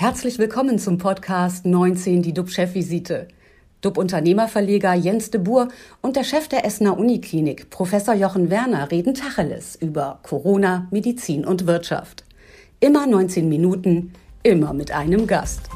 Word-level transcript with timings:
Herzlich 0.00 0.38
willkommen 0.38 0.78
zum 0.78 0.96
Podcast 0.96 1.66
19, 1.66 2.22
die 2.22 2.32
DUB-Chefvisite. 2.32 3.26
DUB-Unternehmerverleger 3.80 4.94
Jens 4.94 5.32
de 5.32 5.40
Boer 5.40 5.66
und 6.02 6.14
der 6.14 6.22
Chef 6.22 6.46
der 6.46 6.64
Essener 6.64 6.96
Uniklinik, 6.96 7.68
Professor 7.70 8.14
Jochen 8.14 8.48
Werner, 8.48 8.92
reden 8.92 9.14
Tacheles 9.14 9.74
über 9.74 10.20
Corona, 10.22 10.86
Medizin 10.92 11.44
und 11.44 11.66
Wirtschaft. 11.66 12.22
Immer 12.78 13.08
19 13.08 13.48
Minuten, 13.48 14.12
immer 14.44 14.72
mit 14.72 14.92
einem 14.92 15.26
Gast. 15.26 15.68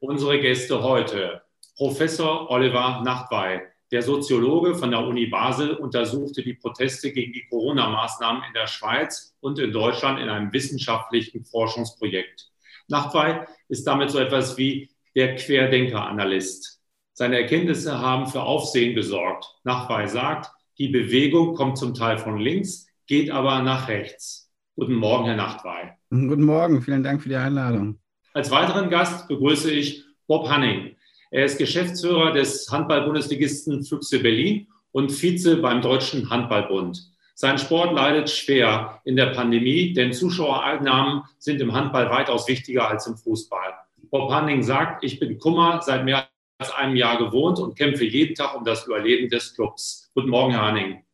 Unsere 0.00 0.40
Gäste 0.40 0.82
heute. 0.82 1.42
Professor 1.76 2.50
Oliver 2.50 3.02
Nachtwey, 3.04 3.60
der 3.92 4.02
Soziologe 4.02 4.74
von 4.74 4.90
der 4.90 5.04
Uni 5.04 5.26
Basel 5.26 5.74
untersuchte 5.74 6.42
die 6.42 6.54
Proteste 6.54 7.12
gegen 7.12 7.32
die 7.32 7.46
Corona-Maßnahmen 7.48 8.44
in 8.44 8.54
der 8.54 8.68
Schweiz 8.68 9.34
und 9.40 9.58
in 9.58 9.72
Deutschland 9.72 10.20
in 10.20 10.28
einem 10.28 10.52
wissenschaftlichen 10.52 11.44
Forschungsprojekt. 11.44 12.50
Nachtwey 12.88 13.46
ist 13.68 13.86
damit 13.86 14.10
so 14.10 14.18
etwas 14.18 14.56
wie 14.56 14.90
der 15.16 15.34
Querdenker-Analyst. 15.34 16.80
Seine 17.14 17.40
Erkenntnisse 17.40 17.98
haben 17.98 18.26
für 18.26 18.42
Aufsehen 18.42 18.94
gesorgt. 18.94 19.46
Nachtwey 19.64 20.08
sagt, 20.08 20.50
die 20.78 20.88
Bewegung 20.88 21.54
kommt 21.54 21.76
zum 21.76 21.92
Teil 21.94 22.18
von 22.18 22.38
links, 22.38 22.86
geht 23.06 23.30
aber 23.30 23.60
nach 23.62 23.88
rechts. 23.88 24.52
Guten 24.76 24.94
Morgen, 24.94 25.26
Herr 25.26 25.36
Nachtwey. 25.36 25.90
Guten 26.10 26.44
Morgen, 26.44 26.80
vielen 26.80 27.02
Dank 27.02 27.22
für 27.22 27.28
die 27.28 27.36
Einladung. 27.36 27.98
Als 28.32 28.50
weiteren 28.50 28.88
Gast 28.88 29.26
begrüße 29.26 29.70
ich 29.72 30.04
Bob 30.28 30.48
Hanning. 30.48 30.96
Er 31.32 31.44
ist 31.44 31.58
Geschäftsführer 31.58 32.32
des 32.32 32.68
Handball-Bundesligisten 32.72 33.84
Füchse 33.84 34.18
Berlin 34.18 34.66
und 34.90 35.12
Vize 35.12 35.58
beim 35.58 35.80
Deutschen 35.80 36.28
Handballbund. 36.28 37.08
Sein 37.36 37.56
Sport 37.56 37.94
leidet 37.94 38.28
schwer 38.28 39.00
in 39.04 39.14
der 39.14 39.26
Pandemie, 39.26 39.92
denn 39.92 40.12
Zuschauereinnahmen 40.12 41.22
sind 41.38 41.60
im 41.60 41.72
Handball 41.72 42.10
weitaus 42.10 42.48
wichtiger 42.48 42.88
als 42.88 43.06
im 43.06 43.16
Fußball. 43.16 43.74
Bob 44.10 44.32
Hanning 44.32 44.64
sagt, 44.64 45.04
ich 45.04 45.20
bin 45.20 45.38
Kummer 45.38 45.80
seit 45.82 46.04
mehr 46.04 46.26
als 46.58 46.74
einem 46.74 46.96
Jahr 46.96 47.16
gewohnt 47.16 47.60
und 47.60 47.78
kämpfe 47.78 48.04
jeden 48.04 48.34
Tag 48.34 48.56
um 48.56 48.64
das 48.64 48.84
Überleben 48.86 49.28
des 49.28 49.54
Clubs. 49.54 50.10
Guten 50.12 50.30
Morgen, 50.30 50.52
Herr 50.52 50.66
Hanning. 50.66 51.04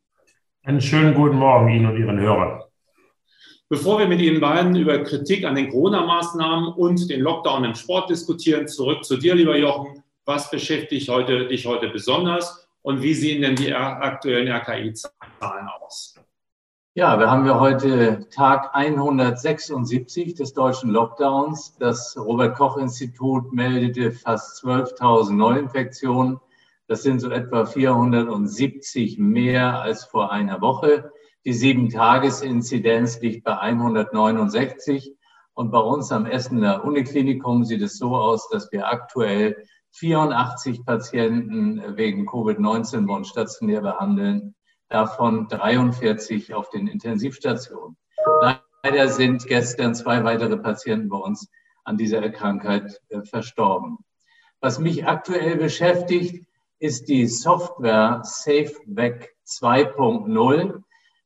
Einen 0.62 0.80
schönen 0.80 1.12
guten 1.12 1.36
Morgen 1.36 1.68
Ihnen 1.68 1.84
und 1.84 2.00
Ihren 2.00 2.18
Hörern. 2.18 2.62
Bevor 3.68 3.98
wir 3.98 4.08
mit 4.08 4.22
Ihnen 4.22 4.40
beiden 4.40 4.74
über 4.76 4.98
Kritik 5.04 5.44
an 5.44 5.56
den 5.56 5.68
Corona-Maßnahmen 5.68 6.68
und 6.72 7.10
den 7.10 7.20
Lockdown 7.20 7.64
im 7.64 7.74
Sport 7.74 8.08
diskutieren, 8.08 8.66
zurück 8.66 9.04
zu 9.04 9.18
dir, 9.18 9.34
lieber 9.34 9.58
Jochen 9.58 10.02
was 10.26 10.50
beschäftigt 10.50 11.08
heute, 11.08 11.46
dich 11.46 11.66
heute 11.66 11.88
besonders 11.88 12.68
und 12.82 13.00
wie 13.00 13.14
sehen 13.14 13.42
denn 13.42 13.54
die 13.54 13.72
aktuellen 13.72 14.48
RKI-Zahlen 14.48 15.68
aus? 15.80 16.16
Ja, 16.94 17.18
wir 17.18 17.30
haben 17.30 17.46
ja 17.46 17.60
heute 17.60 18.26
Tag 18.30 18.74
176 18.74 20.34
des 20.34 20.52
deutschen 20.52 20.90
Lockdowns. 20.90 21.76
Das 21.78 22.16
Robert-Koch-Institut 22.16 23.52
meldete 23.52 24.12
fast 24.12 24.64
12.000 24.64 25.34
Neuinfektionen. 25.34 26.40
Das 26.88 27.02
sind 27.02 27.20
so 27.20 27.30
etwa 27.30 27.66
470 27.66 29.18
mehr 29.18 29.80
als 29.80 30.04
vor 30.04 30.32
einer 30.32 30.60
Woche. 30.60 31.12
Die 31.44 31.52
Sieben-Tages-Inzidenz 31.52 33.20
liegt 33.20 33.44
bei 33.44 33.58
169. 33.58 35.14
Und 35.52 35.70
bei 35.70 35.80
uns 35.80 36.10
am 36.12 36.26
Essener 36.26 36.84
Uniklinikum 36.84 37.64
sieht 37.64 37.82
es 37.82 37.98
so 37.98 38.16
aus, 38.16 38.48
dass 38.48 38.72
wir 38.72 38.88
aktuell 38.88 39.66
84 39.98 40.84
Patienten 40.84 41.96
wegen 41.96 42.28
Covid-19 42.28 43.06
bei 43.06 43.24
stationär 43.24 43.80
behandeln, 43.80 44.54
davon 44.88 45.48
43 45.48 46.54
auf 46.54 46.68
den 46.70 46.86
Intensivstationen. 46.86 47.96
Leider 48.82 49.08
sind 49.08 49.46
gestern 49.46 49.94
zwei 49.94 50.22
weitere 50.22 50.58
Patienten 50.58 51.08
bei 51.08 51.16
uns 51.16 51.48
an 51.84 51.96
dieser 51.96 52.28
Krankheit 52.30 53.00
äh, 53.08 53.22
verstorben. 53.22 53.98
Was 54.60 54.78
mich 54.78 55.06
aktuell 55.06 55.56
beschäftigt, 55.56 56.46
ist 56.78 57.08
die 57.08 57.26
Software 57.26 58.20
SafeVac 58.22 59.30
2.0. 59.46 60.82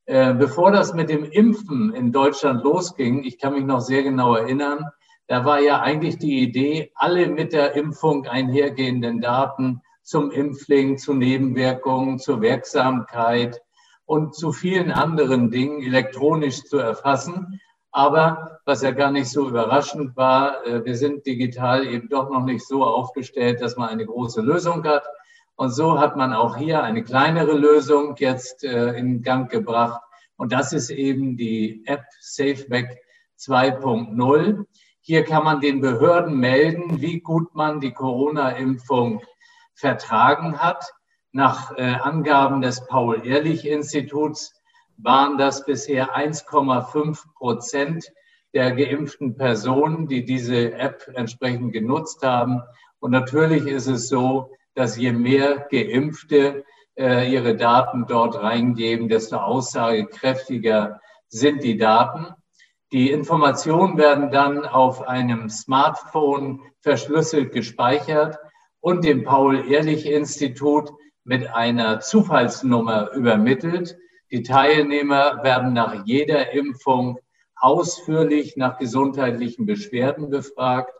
Äh, 0.06 0.34
bevor 0.34 0.70
das 0.70 0.94
mit 0.94 1.08
dem 1.08 1.24
Impfen 1.24 1.92
in 1.94 2.12
Deutschland 2.12 2.62
losging, 2.62 3.24
ich 3.24 3.38
kann 3.38 3.54
mich 3.54 3.64
noch 3.64 3.80
sehr 3.80 4.02
genau 4.02 4.34
erinnern, 4.34 4.84
da 5.30 5.44
war 5.44 5.60
ja 5.60 5.78
eigentlich 5.80 6.18
die 6.18 6.40
Idee, 6.40 6.90
alle 6.96 7.28
mit 7.28 7.52
der 7.52 7.76
Impfung 7.76 8.26
einhergehenden 8.26 9.20
Daten 9.20 9.80
zum 10.02 10.32
Impfling, 10.32 10.98
zu 10.98 11.14
Nebenwirkungen, 11.14 12.18
zur 12.18 12.40
Wirksamkeit 12.40 13.62
und 14.06 14.34
zu 14.34 14.50
vielen 14.50 14.90
anderen 14.90 15.52
Dingen 15.52 15.84
elektronisch 15.84 16.64
zu 16.64 16.78
erfassen. 16.78 17.60
Aber 17.92 18.58
was 18.64 18.82
ja 18.82 18.90
gar 18.90 19.12
nicht 19.12 19.28
so 19.28 19.48
überraschend 19.48 20.16
war, 20.16 20.66
äh, 20.66 20.84
wir 20.84 20.96
sind 20.96 21.24
digital 21.24 21.86
eben 21.86 22.08
doch 22.08 22.28
noch 22.28 22.44
nicht 22.44 22.66
so 22.66 22.84
aufgestellt, 22.84 23.60
dass 23.60 23.76
man 23.76 23.88
eine 23.88 24.06
große 24.06 24.40
Lösung 24.40 24.82
hat. 24.82 25.04
Und 25.54 25.70
so 25.70 26.00
hat 26.00 26.16
man 26.16 26.32
auch 26.32 26.56
hier 26.56 26.82
eine 26.82 27.04
kleinere 27.04 27.52
Lösung 27.52 28.16
jetzt 28.18 28.64
äh, 28.64 28.94
in 28.94 29.22
Gang 29.22 29.48
gebracht. 29.48 30.02
Und 30.36 30.50
das 30.50 30.72
ist 30.72 30.90
eben 30.90 31.36
die 31.36 31.84
App 31.86 32.02
SafeBack 32.18 32.98
2.0. 33.38 34.66
Hier 35.10 35.24
kann 35.24 35.42
man 35.42 35.60
den 35.60 35.80
Behörden 35.80 36.38
melden, 36.38 37.00
wie 37.00 37.18
gut 37.18 37.52
man 37.52 37.80
die 37.80 37.90
Corona-Impfung 37.90 39.20
vertragen 39.74 40.60
hat. 40.60 40.84
Nach 41.32 41.76
äh, 41.76 41.82
Angaben 41.82 42.60
des 42.60 42.86
Paul-Ehrlich-Instituts 42.86 44.54
waren 44.98 45.36
das 45.36 45.64
bisher 45.64 46.16
1,5 46.16 47.24
Prozent 47.34 48.04
der 48.54 48.70
geimpften 48.70 49.36
Personen, 49.36 50.06
die 50.06 50.24
diese 50.24 50.74
App 50.74 51.10
entsprechend 51.12 51.72
genutzt 51.72 52.22
haben. 52.22 52.62
Und 53.00 53.10
natürlich 53.10 53.66
ist 53.66 53.88
es 53.88 54.08
so, 54.08 54.52
dass 54.76 54.96
je 54.96 55.10
mehr 55.10 55.66
Geimpfte 55.72 56.64
äh, 56.96 57.28
ihre 57.28 57.56
Daten 57.56 58.06
dort 58.06 58.40
reingeben, 58.40 59.08
desto 59.08 59.38
aussagekräftiger 59.38 61.00
sind 61.26 61.64
die 61.64 61.78
Daten. 61.78 62.28
Die 62.92 63.10
Informationen 63.12 63.98
werden 63.98 64.32
dann 64.32 64.64
auf 64.64 65.06
einem 65.06 65.48
Smartphone 65.48 66.62
verschlüsselt 66.80 67.52
gespeichert 67.52 68.38
und 68.80 69.04
dem 69.04 69.22
Paul-Ehrlich-Institut 69.22 70.90
mit 71.22 71.54
einer 71.54 72.00
Zufallsnummer 72.00 73.12
übermittelt. 73.12 73.96
Die 74.32 74.42
Teilnehmer 74.42 75.44
werden 75.44 75.72
nach 75.72 76.04
jeder 76.04 76.52
Impfung 76.52 77.20
ausführlich 77.54 78.56
nach 78.56 78.78
gesundheitlichen 78.78 79.66
Beschwerden 79.66 80.30
befragt. 80.30 80.92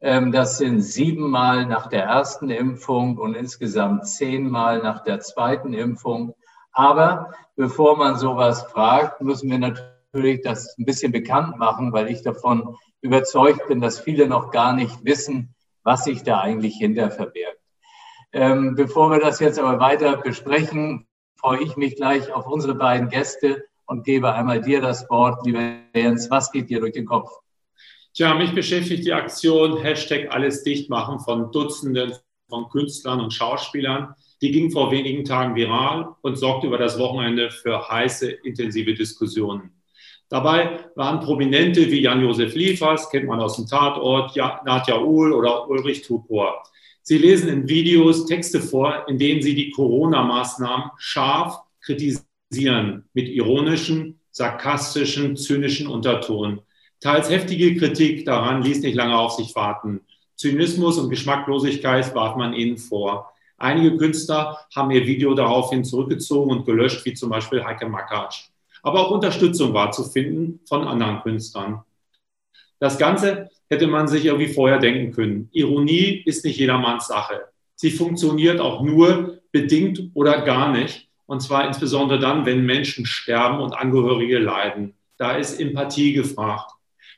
Ähm, 0.00 0.30
das 0.30 0.58
sind 0.58 0.80
siebenmal 0.82 1.66
nach 1.66 1.88
der 1.88 2.04
ersten 2.04 2.50
Impfung 2.50 3.18
und 3.18 3.34
insgesamt 3.34 4.06
zehnmal 4.06 4.78
nach 4.78 5.02
der 5.02 5.18
zweiten 5.20 5.72
Impfung. 5.72 6.34
Aber 6.70 7.32
bevor 7.56 7.96
man 7.96 8.16
sowas 8.16 8.62
fragt, 8.64 9.22
müssen 9.22 9.50
wir 9.50 9.58
natürlich 9.58 9.95
natürlich 10.16 10.42
das 10.42 10.76
ein 10.78 10.86
bisschen 10.86 11.12
bekannt 11.12 11.58
machen, 11.58 11.92
weil 11.92 12.08
ich 12.08 12.22
davon 12.22 12.76
überzeugt 13.02 13.68
bin, 13.68 13.80
dass 13.80 14.00
viele 14.00 14.26
noch 14.26 14.50
gar 14.50 14.72
nicht 14.72 15.04
wissen, 15.04 15.54
was 15.82 16.04
sich 16.04 16.22
da 16.22 16.40
eigentlich 16.40 16.76
hinter 16.76 17.10
verbirgt. 17.10 17.60
Ähm, 18.32 18.74
bevor 18.74 19.10
wir 19.10 19.20
das 19.20 19.40
jetzt 19.40 19.58
aber 19.58 19.78
weiter 19.78 20.16
besprechen, 20.16 21.06
freue 21.38 21.62
ich 21.62 21.76
mich 21.76 21.96
gleich 21.96 22.32
auf 22.32 22.46
unsere 22.46 22.74
beiden 22.74 23.08
Gäste 23.08 23.64
und 23.86 24.04
gebe 24.04 24.32
einmal 24.32 24.62
dir 24.62 24.80
das 24.80 25.08
Wort, 25.10 25.44
lieber 25.46 25.76
Jens. 25.94 26.30
Was 26.30 26.50
geht 26.50 26.70
dir 26.70 26.80
durch 26.80 26.92
den 26.92 27.06
Kopf? 27.06 27.30
Tja, 28.14 28.34
mich 28.34 28.54
beschäftigt 28.54 29.04
die 29.04 29.12
Aktion 29.12 29.76
Hashtag 29.82 30.34
alles 30.34 30.64
dicht 30.64 30.88
machen 30.88 31.20
von 31.20 31.52
Dutzenden 31.52 32.14
von 32.48 32.68
Künstlern 32.70 33.20
und 33.20 33.32
Schauspielern. 33.32 34.14
Die 34.42 34.50
ging 34.50 34.70
vor 34.70 34.90
wenigen 34.90 35.24
Tagen 35.24 35.54
viral 35.54 36.14
und 36.22 36.36
sorgte 36.36 36.66
über 36.66 36.78
das 36.78 36.98
Wochenende 36.98 37.50
für 37.50 37.88
heiße, 37.88 38.30
intensive 38.30 38.94
Diskussionen. 38.94 39.75
Dabei 40.28 40.80
waren 40.96 41.20
Prominente 41.20 41.88
wie 41.88 42.00
Jan-Josef 42.00 42.54
Liefers, 42.56 43.08
kennt 43.10 43.26
man 43.26 43.40
aus 43.40 43.56
dem 43.56 43.66
Tatort, 43.66 44.34
Nadja 44.36 45.00
Uhl 45.00 45.32
oder 45.32 45.68
Ulrich 45.68 46.02
Tupor. 46.02 46.64
Sie 47.02 47.18
lesen 47.18 47.48
in 47.48 47.68
Videos 47.68 48.26
Texte 48.26 48.60
vor, 48.60 49.06
in 49.08 49.18
denen 49.18 49.40
sie 49.40 49.54
die 49.54 49.70
Corona-Maßnahmen 49.70 50.90
scharf 50.98 51.60
kritisieren, 51.80 53.04
mit 53.14 53.28
ironischen, 53.28 54.18
sarkastischen, 54.32 55.36
zynischen 55.36 55.86
Unterton. 55.86 56.60
Teils 56.98 57.30
heftige 57.30 57.76
Kritik 57.76 58.24
daran 58.26 58.62
ließ 58.62 58.80
nicht 58.80 58.96
lange 58.96 59.16
auf 59.16 59.32
sich 59.32 59.54
warten. 59.54 60.00
Zynismus 60.34 60.98
und 60.98 61.08
Geschmacklosigkeit 61.08 62.12
warf 62.16 62.34
man 62.34 62.52
ihnen 62.52 62.78
vor. 62.78 63.32
Einige 63.58 63.96
Künstler 63.96 64.58
haben 64.74 64.90
ihr 64.90 65.06
Video 65.06 65.34
daraufhin 65.34 65.84
zurückgezogen 65.84 66.50
und 66.50 66.66
gelöscht, 66.66 67.04
wie 67.04 67.14
zum 67.14 67.30
Beispiel 67.30 67.64
Heike 67.64 67.88
Makatsch 67.88 68.48
aber 68.86 69.00
auch 69.00 69.10
Unterstützung 69.10 69.74
war 69.74 69.90
zu 69.90 70.04
finden 70.04 70.60
von 70.64 70.86
anderen 70.86 71.20
Künstlern. 71.22 71.82
Das 72.78 72.98
Ganze 72.98 73.50
hätte 73.68 73.88
man 73.88 74.06
sich 74.06 74.24
irgendwie 74.24 74.46
vorher 74.46 74.78
denken 74.78 75.10
können. 75.12 75.48
Ironie 75.50 76.22
ist 76.24 76.44
nicht 76.44 76.56
jedermanns 76.56 77.08
Sache. 77.08 77.48
Sie 77.74 77.90
funktioniert 77.90 78.60
auch 78.60 78.82
nur 78.82 79.40
bedingt 79.50 80.10
oder 80.14 80.42
gar 80.42 80.70
nicht. 80.70 81.08
Und 81.26 81.40
zwar 81.40 81.66
insbesondere 81.66 82.20
dann, 82.20 82.46
wenn 82.46 82.64
Menschen 82.64 83.06
sterben 83.06 83.58
und 83.58 83.72
Angehörige 83.72 84.38
leiden. 84.38 84.94
Da 85.16 85.32
ist 85.32 85.58
Empathie 85.58 86.12
gefragt. 86.12 86.70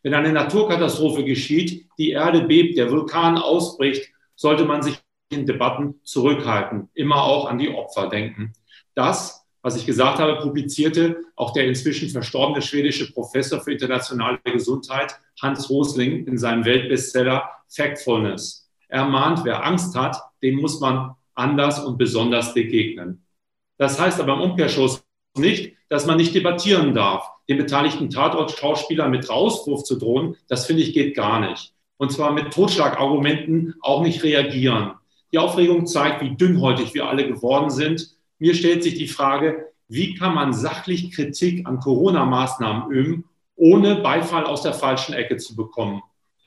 Wenn 0.02 0.14
eine 0.14 0.32
Naturkatastrophe 0.32 1.22
geschieht, 1.22 1.86
die 1.98 2.12
Erde 2.12 2.40
bebt, 2.46 2.78
der 2.78 2.90
Vulkan 2.90 3.36
ausbricht, 3.36 4.10
sollte 4.36 4.64
man 4.64 4.80
sich 4.80 4.98
in 5.30 5.44
Debatten 5.44 6.00
zurückhalten, 6.02 6.88
immer 6.94 7.24
auch 7.24 7.46
an 7.46 7.58
die 7.58 7.68
Opfer 7.68 8.08
denken. 8.08 8.54
Das, 8.94 9.46
was 9.68 9.76
ich 9.76 9.84
gesagt 9.84 10.18
habe, 10.18 10.40
publizierte 10.40 11.18
auch 11.36 11.52
der 11.52 11.66
inzwischen 11.66 12.08
verstorbene 12.08 12.62
schwedische 12.62 13.12
Professor 13.12 13.60
für 13.60 13.72
internationale 13.72 14.38
Gesundheit 14.42 15.20
Hans 15.42 15.68
Rosling 15.68 16.26
in 16.26 16.38
seinem 16.38 16.64
Weltbestseller 16.64 17.50
Factfulness. 17.68 18.70
Er 18.88 19.04
mahnt, 19.04 19.44
wer 19.44 19.66
Angst 19.66 19.94
hat, 19.94 20.16
dem 20.42 20.54
muss 20.56 20.80
man 20.80 21.16
anders 21.34 21.84
und 21.84 21.98
besonders 21.98 22.54
begegnen. 22.54 23.26
Das 23.76 24.00
heißt 24.00 24.18
aber 24.20 24.32
im 24.32 24.40
Umkehrschluss 24.40 25.04
nicht, 25.36 25.76
dass 25.90 26.06
man 26.06 26.16
nicht 26.16 26.34
debattieren 26.34 26.94
darf. 26.94 27.30
Den 27.46 27.58
beteiligten 27.58 28.08
Tatort-Schauspielern 28.08 29.10
mit 29.10 29.28
Rauswurf 29.28 29.84
zu 29.84 29.98
drohen, 29.98 30.34
das 30.48 30.64
finde 30.64 30.82
ich 30.82 30.94
geht 30.94 31.14
gar 31.14 31.40
nicht. 31.40 31.74
Und 31.98 32.10
zwar 32.10 32.32
mit 32.32 32.54
Totschlagargumenten 32.54 33.74
auch 33.82 34.00
nicht 34.00 34.22
reagieren. 34.22 34.92
Die 35.30 35.38
Aufregung 35.38 35.84
zeigt, 35.86 36.22
wie 36.22 36.34
dünnhäutig 36.34 36.94
wir 36.94 37.06
alle 37.06 37.28
geworden 37.28 37.68
sind. 37.68 38.16
Mir 38.38 38.54
stellt 38.54 38.82
sich 38.82 38.94
die 38.94 39.08
Frage, 39.08 39.72
wie 39.88 40.14
kann 40.14 40.34
man 40.34 40.52
sachlich 40.52 41.12
Kritik 41.12 41.66
an 41.66 41.80
Corona-Maßnahmen 41.80 42.90
üben, 42.90 43.24
ohne 43.56 43.96
Beifall 43.96 44.44
aus 44.44 44.62
der 44.62 44.74
falschen 44.74 45.14
Ecke 45.14 45.36
zu 45.36 45.56
bekommen 45.56 46.02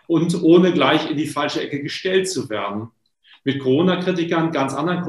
und 0.07 0.41
ohne 0.43 0.71
gleich 0.73 1.09
in 1.09 1.17
die 1.17 1.27
falsche 1.27 1.61
Ecke 1.61 1.81
gestellt 1.81 2.29
zu 2.29 2.49
werden. 2.49 2.89
Mit 3.43 3.59
Corona-Kritikern 3.59 4.51
ganz 4.51 4.73
anderen 4.73 5.03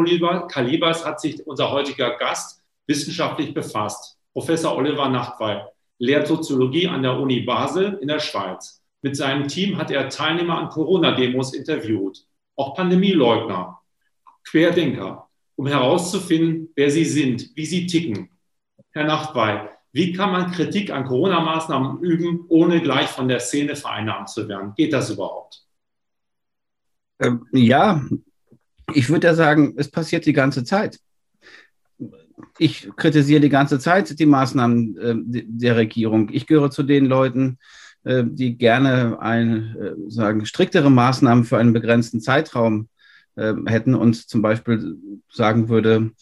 Kalibers 0.48 1.04
hat 1.04 1.20
sich 1.20 1.46
unser 1.46 1.70
heutiger 1.70 2.16
Gast 2.16 2.62
wissenschaftlich 2.86 3.52
befasst. 3.52 4.18
Professor 4.32 4.76
Oliver 4.76 5.08
Nachtwey 5.08 5.60
lehrt 5.98 6.26
Soziologie 6.26 6.88
an 6.88 7.02
der 7.02 7.18
Uni 7.18 7.40
Basel 7.40 7.98
in 8.00 8.08
der 8.08 8.20
Schweiz. 8.20 8.82
Mit 9.02 9.16
seinem 9.16 9.48
Team 9.48 9.76
hat 9.76 9.90
er 9.90 10.08
Teilnehmer 10.08 10.58
an 10.58 10.68
Corona-Demos 10.68 11.54
interviewt, 11.54 12.24
auch 12.56 12.74
Pandemieleugner, 12.74 13.80
Querdenker, 14.44 15.28
um 15.62 15.68
herauszufinden, 15.68 16.70
wer 16.74 16.90
sie 16.90 17.04
sind, 17.04 17.52
wie 17.54 17.66
sie 17.66 17.86
ticken. 17.86 18.30
Herr 18.90 19.04
Nachtwey, 19.04 19.68
wie 19.92 20.12
kann 20.12 20.32
man 20.32 20.50
Kritik 20.50 20.90
an 20.90 21.04
Corona-Maßnahmen 21.04 22.02
üben, 22.02 22.46
ohne 22.48 22.82
gleich 22.82 23.06
von 23.06 23.28
der 23.28 23.38
Szene 23.38 23.76
vereinnahmt 23.76 24.28
zu 24.28 24.48
werden? 24.48 24.72
Geht 24.76 24.92
das 24.92 25.10
überhaupt? 25.10 25.64
Ähm, 27.20 27.46
ja, 27.52 28.02
ich 28.92 29.08
würde 29.08 29.28
ja 29.28 29.34
sagen, 29.34 29.74
es 29.76 29.88
passiert 29.88 30.26
die 30.26 30.32
ganze 30.32 30.64
Zeit. 30.64 30.98
Ich 32.58 32.90
kritisiere 32.96 33.40
die 33.40 33.48
ganze 33.48 33.78
Zeit 33.78 34.18
die 34.18 34.26
Maßnahmen 34.26 34.96
äh, 34.98 35.44
der 35.46 35.76
Regierung. 35.76 36.28
Ich 36.32 36.48
gehöre 36.48 36.72
zu 36.72 36.82
den 36.82 37.06
Leuten, 37.06 37.60
äh, 38.02 38.24
die 38.26 38.58
gerne 38.58 39.20
ein, 39.20 39.76
äh, 39.80 40.10
sagen, 40.10 40.44
striktere 40.44 40.90
Maßnahmen 40.90 41.44
für 41.44 41.58
einen 41.58 41.72
begrenzten 41.72 42.20
Zeitraum 42.20 42.88
äh, 43.36 43.54
hätten 43.66 43.94
und 43.94 44.28
zum 44.28 44.42
Beispiel 44.42 44.96
sagen 45.30 45.68
würde, 45.68 46.12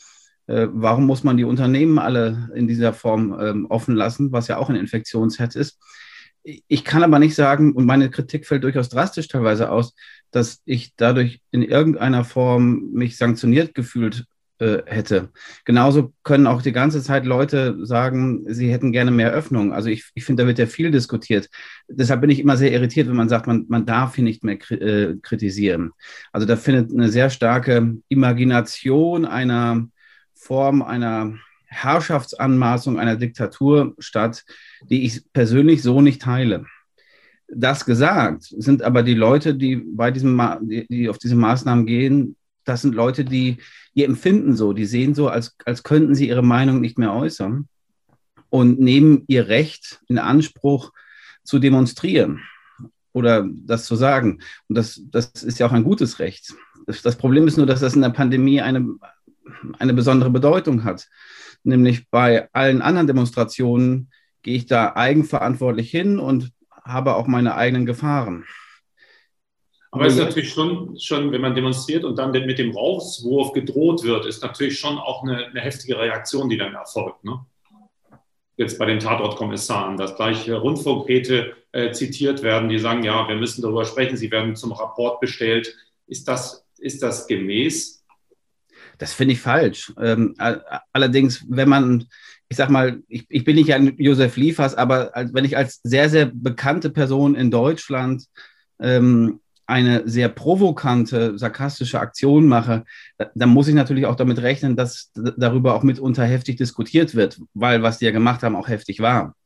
äh, 0.46 0.68
warum 0.72 1.06
muss 1.06 1.22
man 1.22 1.36
die 1.36 1.44
Unternehmen 1.44 1.98
alle 1.98 2.50
in 2.54 2.66
dieser 2.66 2.92
Form 2.92 3.36
ähm, 3.40 3.66
offen 3.66 3.94
lassen, 3.94 4.32
was 4.32 4.48
ja 4.48 4.56
auch 4.58 4.68
ein 4.68 4.76
Infektionsherd 4.76 5.54
ist. 5.54 5.78
Ich 6.42 6.84
kann 6.84 7.02
aber 7.02 7.18
nicht 7.18 7.34
sagen, 7.34 7.74
und 7.74 7.84
meine 7.84 8.10
Kritik 8.10 8.46
fällt 8.46 8.64
durchaus 8.64 8.88
drastisch 8.88 9.28
teilweise 9.28 9.70
aus, 9.70 9.94
dass 10.30 10.62
ich 10.64 10.94
dadurch 10.96 11.40
in 11.50 11.62
irgendeiner 11.62 12.24
Form 12.24 12.90
mich 12.92 13.16
sanktioniert 13.18 13.74
gefühlt 13.74 14.24
äh, 14.60 14.82
hätte. 14.86 15.30
Genauso 15.64 16.12
können 16.22 16.46
auch 16.46 16.62
die 16.62 16.72
ganze 16.72 17.02
Zeit 17.02 17.24
Leute 17.24 17.78
sagen, 17.84 18.44
sie 18.46 18.70
hätten 18.70 18.92
gerne 18.92 19.10
mehr 19.10 19.32
Öffnung. 19.32 19.72
Also 19.72 19.88
ich, 19.88 20.10
ich 20.14 20.24
finde, 20.24 20.42
da 20.42 20.46
wird 20.46 20.58
ja 20.58 20.66
viel 20.66 20.90
diskutiert. 20.90 21.48
Deshalb 21.88 22.20
bin 22.20 22.30
ich 22.30 22.40
immer 22.40 22.56
sehr 22.56 22.72
irritiert, 22.72 23.08
wenn 23.08 23.16
man 23.16 23.28
sagt, 23.28 23.46
man, 23.46 23.64
man 23.68 23.86
darf 23.86 24.16
hier 24.16 24.24
nicht 24.24 24.44
mehr 24.44 24.58
äh, 24.70 25.16
kritisieren. 25.22 25.92
Also 26.32 26.46
da 26.46 26.56
findet 26.56 26.92
eine 26.92 27.08
sehr 27.08 27.30
starke 27.30 27.96
Imagination 28.08 29.24
einer 29.24 29.88
Form 30.34 30.82
einer 30.82 31.34
Herrschaftsanmaßung 31.66 32.98
einer 32.98 33.16
Diktatur 33.16 33.94
statt, 33.98 34.44
die 34.82 35.04
ich 35.04 35.22
persönlich 35.32 35.82
so 35.82 36.00
nicht 36.00 36.20
teile. 36.20 36.66
Das 37.48 37.84
gesagt, 37.84 38.44
sind 38.44 38.82
aber 38.82 39.02
die 39.02 39.14
Leute, 39.14 39.54
die 39.54 39.76
bei 39.76 40.10
diesem, 40.10 40.40
die 40.62 41.08
auf 41.08 41.18
diese 41.18 41.34
Maßnahmen 41.34 41.86
gehen, 41.86 42.36
das 42.64 42.82
sind 42.82 42.94
Leute, 42.94 43.24
die, 43.24 43.58
die 43.94 44.04
empfinden 44.04 44.56
so, 44.56 44.72
die 44.72 44.86
sehen 44.86 45.14
so, 45.14 45.28
als, 45.28 45.56
als 45.64 45.82
könnten 45.82 46.14
sie 46.14 46.28
ihre 46.28 46.42
Meinung 46.42 46.80
nicht 46.80 46.98
mehr 46.98 47.12
äußern 47.12 47.68
und 48.48 48.80
nehmen 48.80 49.24
ihr 49.28 49.48
Recht 49.48 50.00
in 50.08 50.18
Anspruch 50.18 50.92
zu 51.42 51.58
demonstrieren 51.58 52.40
oder 53.12 53.46
das 53.48 53.86
zu 53.86 53.96
sagen. 53.96 54.40
Und 54.68 54.76
das, 54.76 55.00
das 55.10 55.30
ist 55.42 55.58
ja 55.58 55.66
auch 55.66 55.72
ein 55.72 55.84
gutes 55.84 56.18
Recht. 56.18 56.54
Das, 56.86 57.02
das 57.02 57.16
Problem 57.16 57.46
ist 57.46 57.56
nur, 57.56 57.66
dass 57.66 57.80
das 57.80 57.94
in 57.94 58.02
der 58.02 58.10
Pandemie 58.10 58.60
eine, 58.60 58.86
eine 59.78 59.94
besondere 59.94 60.30
Bedeutung 60.30 60.84
hat. 60.84 61.08
Nämlich 61.62 62.08
bei 62.10 62.48
allen 62.52 62.82
anderen 62.82 63.06
Demonstrationen 63.06 64.10
gehe 64.42 64.56
ich 64.56 64.66
da 64.66 64.94
eigenverantwortlich 64.94 65.90
hin 65.90 66.18
und 66.18 66.52
habe 66.84 67.14
auch 67.14 67.26
meine 67.26 67.54
eigenen 67.54 67.86
Gefahren. 67.86 68.44
Aber 69.92 70.06
es 70.06 70.14
ist 70.14 70.20
natürlich 70.20 70.52
schon, 70.52 70.98
schon, 71.00 71.32
wenn 71.32 71.40
man 71.40 71.54
demonstriert 71.54 72.04
und 72.04 72.16
dann 72.16 72.30
mit 72.30 72.58
dem 72.58 72.70
Rauswurf 72.70 73.52
gedroht 73.52 74.04
wird, 74.04 74.24
ist 74.24 74.42
natürlich 74.42 74.78
schon 74.78 74.98
auch 74.98 75.24
eine, 75.24 75.46
eine 75.46 75.60
heftige 75.60 75.98
Reaktion, 75.98 76.48
die 76.48 76.56
dann 76.56 76.74
erfolgt. 76.74 77.24
Ne? 77.24 77.44
Jetzt 78.56 78.78
bei 78.78 78.86
den 78.86 79.00
Tatortkommissaren, 79.00 79.96
dass 79.96 80.14
gleich 80.14 80.48
Rundfunkräte 80.48 81.54
äh, 81.72 81.90
zitiert 81.90 82.42
werden, 82.42 82.68
die 82.68 82.78
sagen, 82.78 83.02
ja, 83.02 83.26
wir 83.28 83.34
müssen 83.34 83.62
darüber 83.62 83.84
sprechen, 83.84 84.16
sie 84.16 84.30
werden 84.30 84.54
zum 84.54 84.72
Rapport 84.72 85.18
bestellt. 85.18 85.74
Ist 86.06 86.28
das, 86.28 86.64
ist 86.78 87.02
das 87.02 87.26
gemäß? 87.26 88.04
Das 88.98 89.12
finde 89.12 89.34
ich 89.34 89.40
falsch. 89.40 89.92
Ähm, 90.00 90.36
allerdings, 90.92 91.44
wenn 91.48 91.68
man, 91.68 92.06
ich 92.48 92.56
sag 92.56 92.70
mal, 92.70 93.02
ich, 93.08 93.24
ich 93.28 93.44
bin 93.44 93.56
nicht 93.56 93.72
ein 93.72 93.96
Josef 93.98 94.36
Liefers, 94.36 94.74
aber 94.76 95.16
als, 95.16 95.34
wenn 95.34 95.44
ich 95.44 95.56
als 95.56 95.80
sehr, 95.82 96.08
sehr 96.10 96.26
bekannte 96.26 96.90
Person 96.90 97.34
in 97.34 97.50
Deutschland 97.50 98.26
ähm, 98.78 99.40
eine 99.70 100.06
sehr 100.08 100.28
provokante, 100.28 101.38
sarkastische 101.38 102.00
Aktion 102.00 102.46
mache, 102.46 102.84
dann 103.34 103.48
muss 103.48 103.68
ich 103.68 103.74
natürlich 103.74 104.04
auch 104.06 104.16
damit 104.16 104.42
rechnen, 104.42 104.76
dass 104.76 105.12
darüber 105.14 105.74
auch 105.74 105.82
mitunter 105.82 106.24
heftig 106.24 106.56
diskutiert 106.56 107.14
wird, 107.14 107.40
weil 107.54 107.82
was 107.82 107.98
die 107.98 108.04
ja 108.04 108.10
gemacht 108.10 108.42
haben, 108.42 108.56
auch 108.56 108.68
heftig 108.68 109.00
war. 109.00 109.36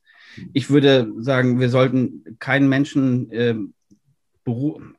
Ich 0.52 0.70
würde 0.70 1.12
sagen, 1.18 1.60
wir 1.60 1.68
sollten 1.68 2.24
keinen 2.38 2.68
Menschen, 2.68 3.30
äh, 3.30 3.54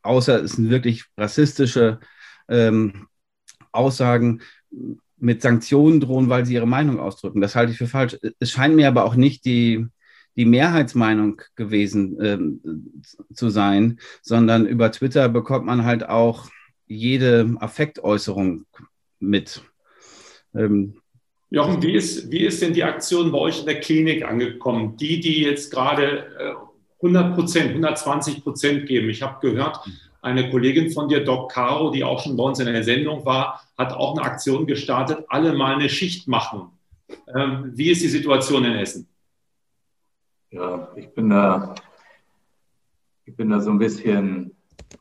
außer 0.02 0.44
es 0.44 0.54
sind 0.54 0.70
wirklich 0.70 1.06
rassistische 1.18 2.00
ähm, 2.48 3.08
Aussagen, 3.72 4.42
mit 5.18 5.42
Sanktionen 5.42 6.00
drohen, 6.00 6.30
weil 6.30 6.46
sie 6.46 6.54
ihre 6.54 6.68
Meinung 6.68 7.00
ausdrücken. 7.00 7.42
Das 7.42 7.56
halte 7.56 7.72
ich 7.72 7.78
für 7.78 7.88
falsch. 7.88 8.18
Es 8.40 8.52
scheint 8.52 8.76
mir 8.76 8.88
aber 8.88 9.06
auch 9.06 9.16
nicht 9.16 9.46
die, 9.46 9.88
die 10.36 10.46
Mehrheitsmeinung 10.46 11.42
gewesen 11.56 12.18
ähm, 12.22 13.04
zu 13.34 13.50
sein, 13.50 14.00
sondern 14.22 14.66
über 14.66 14.92
Twitter 14.92 15.30
bekommt 15.30 15.66
man 15.66 15.86
halt 15.86 16.08
auch 16.08 16.50
jede 16.88 17.56
Affektäußerung 17.60 18.66
mit. 19.20 19.62
Ähm, 20.54 21.02
Jochen, 21.50 21.82
wie 21.82 21.94
ist, 21.94 22.32
wie 22.32 22.44
ist 22.44 22.62
denn 22.62 22.74
die 22.74 22.84
Aktion 22.84 23.32
bei 23.32 23.38
euch 23.38 23.60
in 23.60 23.66
der 23.66 23.80
Klinik 23.80 24.26
angekommen? 24.26 24.98
Die, 24.98 25.20
die 25.20 25.44
jetzt 25.44 25.72
gerade 25.72 26.60
100 27.02 27.32
äh, 27.32 27.36
Prozent, 27.36 27.70
120 27.70 28.44
Prozent 28.44 28.88
geben. 28.88 29.10
Ich 29.10 29.22
habe 29.22 29.40
gehört, 29.40 29.80
eine 30.22 30.50
Kollegin 30.50 30.92
von 30.92 31.08
dir, 31.08 31.24
Doc 31.24 31.52
Caro, 31.52 31.92
die 31.92 32.04
auch 32.04 32.22
schon 32.22 32.36
bei 32.36 32.44
uns 32.44 32.60
in 32.60 32.66
der 32.66 32.84
Sendung 32.84 33.26
war, 33.26 33.62
hat 33.78 33.94
auch 33.94 34.18
eine 34.18 34.26
Aktion 34.26 34.66
gestartet, 34.66 35.20
alle 35.28 35.54
mal 35.54 35.76
eine 35.76 35.88
Schicht 35.88 36.28
machen. 36.28 36.72
Ähm, 37.34 37.72
wie 37.76 37.92
ist 37.92 38.02
die 38.02 38.08
Situation 38.08 38.66
in 38.66 38.74
Essen? 38.74 39.08
Ja, 40.56 40.88
ich 40.96 41.14
bin 41.14 41.32
da, 41.32 41.76
ich 43.26 43.36
bin 43.36 43.50
da 43.50 43.60
so 43.60 43.72
ein 43.72 43.78
bisschen 43.78 44.56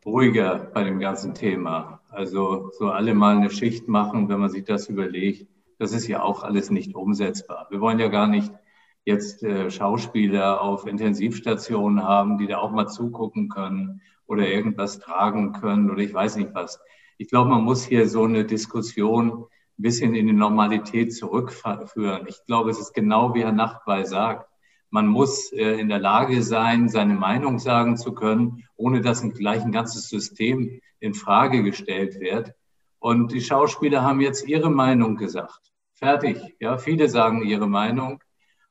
ruhiger 0.04 0.56
bei 0.74 0.82
dem 0.82 0.98
ganzen 0.98 1.32
Thema. 1.32 2.00
Also 2.10 2.72
so 2.72 2.88
alle 2.88 3.14
mal 3.14 3.36
eine 3.36 3.50
Schicht 3.50 3.86
machen, 3.86 4.28
wenn 4.28 4.40
man 4.40 4.50
sich 4.50 4.64
das 4.64 4.88
überlegt, 4.88 5.46
das 5.78 5.92
ist 5.92 6.08
ja 6.08 6.24
auch 6.24 6.42
alles 6.42 6.70
nicht 6.70 6.96
umsetzbar. 6.96 7.68
Wir 7.70 7.80
wollen 7.80 8.00
ja 8.00 8.08
gar 8.08 8.26
nicht 8.26 8.52
jetzt 9.04 9.44
äh, 9.44 9.70
Schauspieler 9.70 10.60
auf 10.60 10.88
Intensivstationen 10.88 12.02
haben, 12.02 12.36
die 12.38 12.48
da 12.48 12.58
auch 12.58 12.72
mal 12.72 12.88
zugucken 12.88 13.48
können 13.48 14.00
oder 14.26 14.48
irgendwas 14.48 14.98
tragen 14.98 15.52
können 15.52 15.88
oder 15.88 16.02
ich 16.02 16.12
weiß 16.12 16.34
nicht 16.34 16.52
was. 16.52 16.80
Ich 17.16 17.28
glaube, 17.28 17.50
man 17.50 17.62
muss 17.62 17.84
hier 17.84 18.08
so 18.08 18.24
eine 18.24 18.44
Diskussion 18.44 19.44
ein 19.78 19.82
bisschen 19.82 20.16
in 20.16 20.26
die 20.26 20.32
Normalität 20.32 21.14
zurückführen. 21.14 22.26
Ich 22.26 22.44
glaube, 22.44 22.70
es 22.70 22.80
ist 22.80 22.92
genau 22.92 23.36
wie 23.36 23.44
Herr 23.44 23.52
Nachtwey 23.52 24.04
sagt. 24.04 24.48
Man 24.94 25.08
muss 25.08 25.52
äh, 25.52 25.80
in 25.80 25.88
der 25.88 25.98
Lage 25.98 26.40
sein, 26.40 26.88
seine 26.88 27.14
Meinung 27.14 27.58
sagen 27.58 27.96
zu 27.96 28.14
können, 28.14 28.62
ohne 28.76 29.00
dass 29.00 29.28
gleich 29.32 29.60
ein 29.64 29.72
ganzes 29.72 30.08
System 30.08 30.80
in 31.00 31.14
Frage 31.14 31.64
gestellt 31.64 32.20
wird. 32.20 32.54
Und 33.00 33.32
die 33.32 33.40
Schauspieler 33.40 34.02
haben 34.02 34.20
jetzt 34.20 34.46
ihre 34.46 34.70
Meinung 34.70 35.16
gesagt. 35.16 35.72
Fertig. 35.94 36.38
Ja, 36.60 36.78
viele 36.78 37.08
sagen 37.08 37.42
ihre 37.42 37.66
Meinung. 37.66 38.22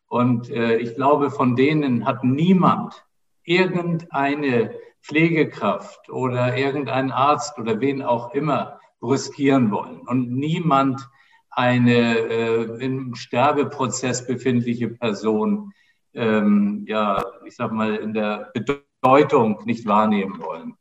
Und 0.07 0.49
äh, 0.49 0.77
ich 0.77 0.95
glaube, 0.95 1.29
von 1.29 1.57
denen 1.57 2.05
hat 2.05 2.23
niemand 2.23 3.03
irgendeine 3.43 4.75
Pflegekraft 5.01 6.09
oder 6.09 6.55
irgendein 6.55 7.11
Arzt 7.11 7.59
oder 7.59 7.81
wen 7.81 8.01
auch 8.01 8.33
immer 8.33 8.79
brüskieren 9.01 9.71
wollen 9.71 9.99
und 10.07 10.31
niemand 10.31 11.05
eine 11.49 12.17
äh, 12.17 12.63
im 12.81 13.13
Sterbeprozess 13.13 14.25
befindliche 14.25 14.87
Person, 14.87 15.73
ähm, 16.13 16.85
ja, 16.87 17.23
ich 17.45 17.55
sag 17.55 17.71
mal, 17.71 17.95
in 17.95 18.13
der 18.13 18.51
Bedeutung 18.53 19.61
nicht 19.65 19.85
wahrnehmen 19.85 20.39
wollen. 20.39 20.75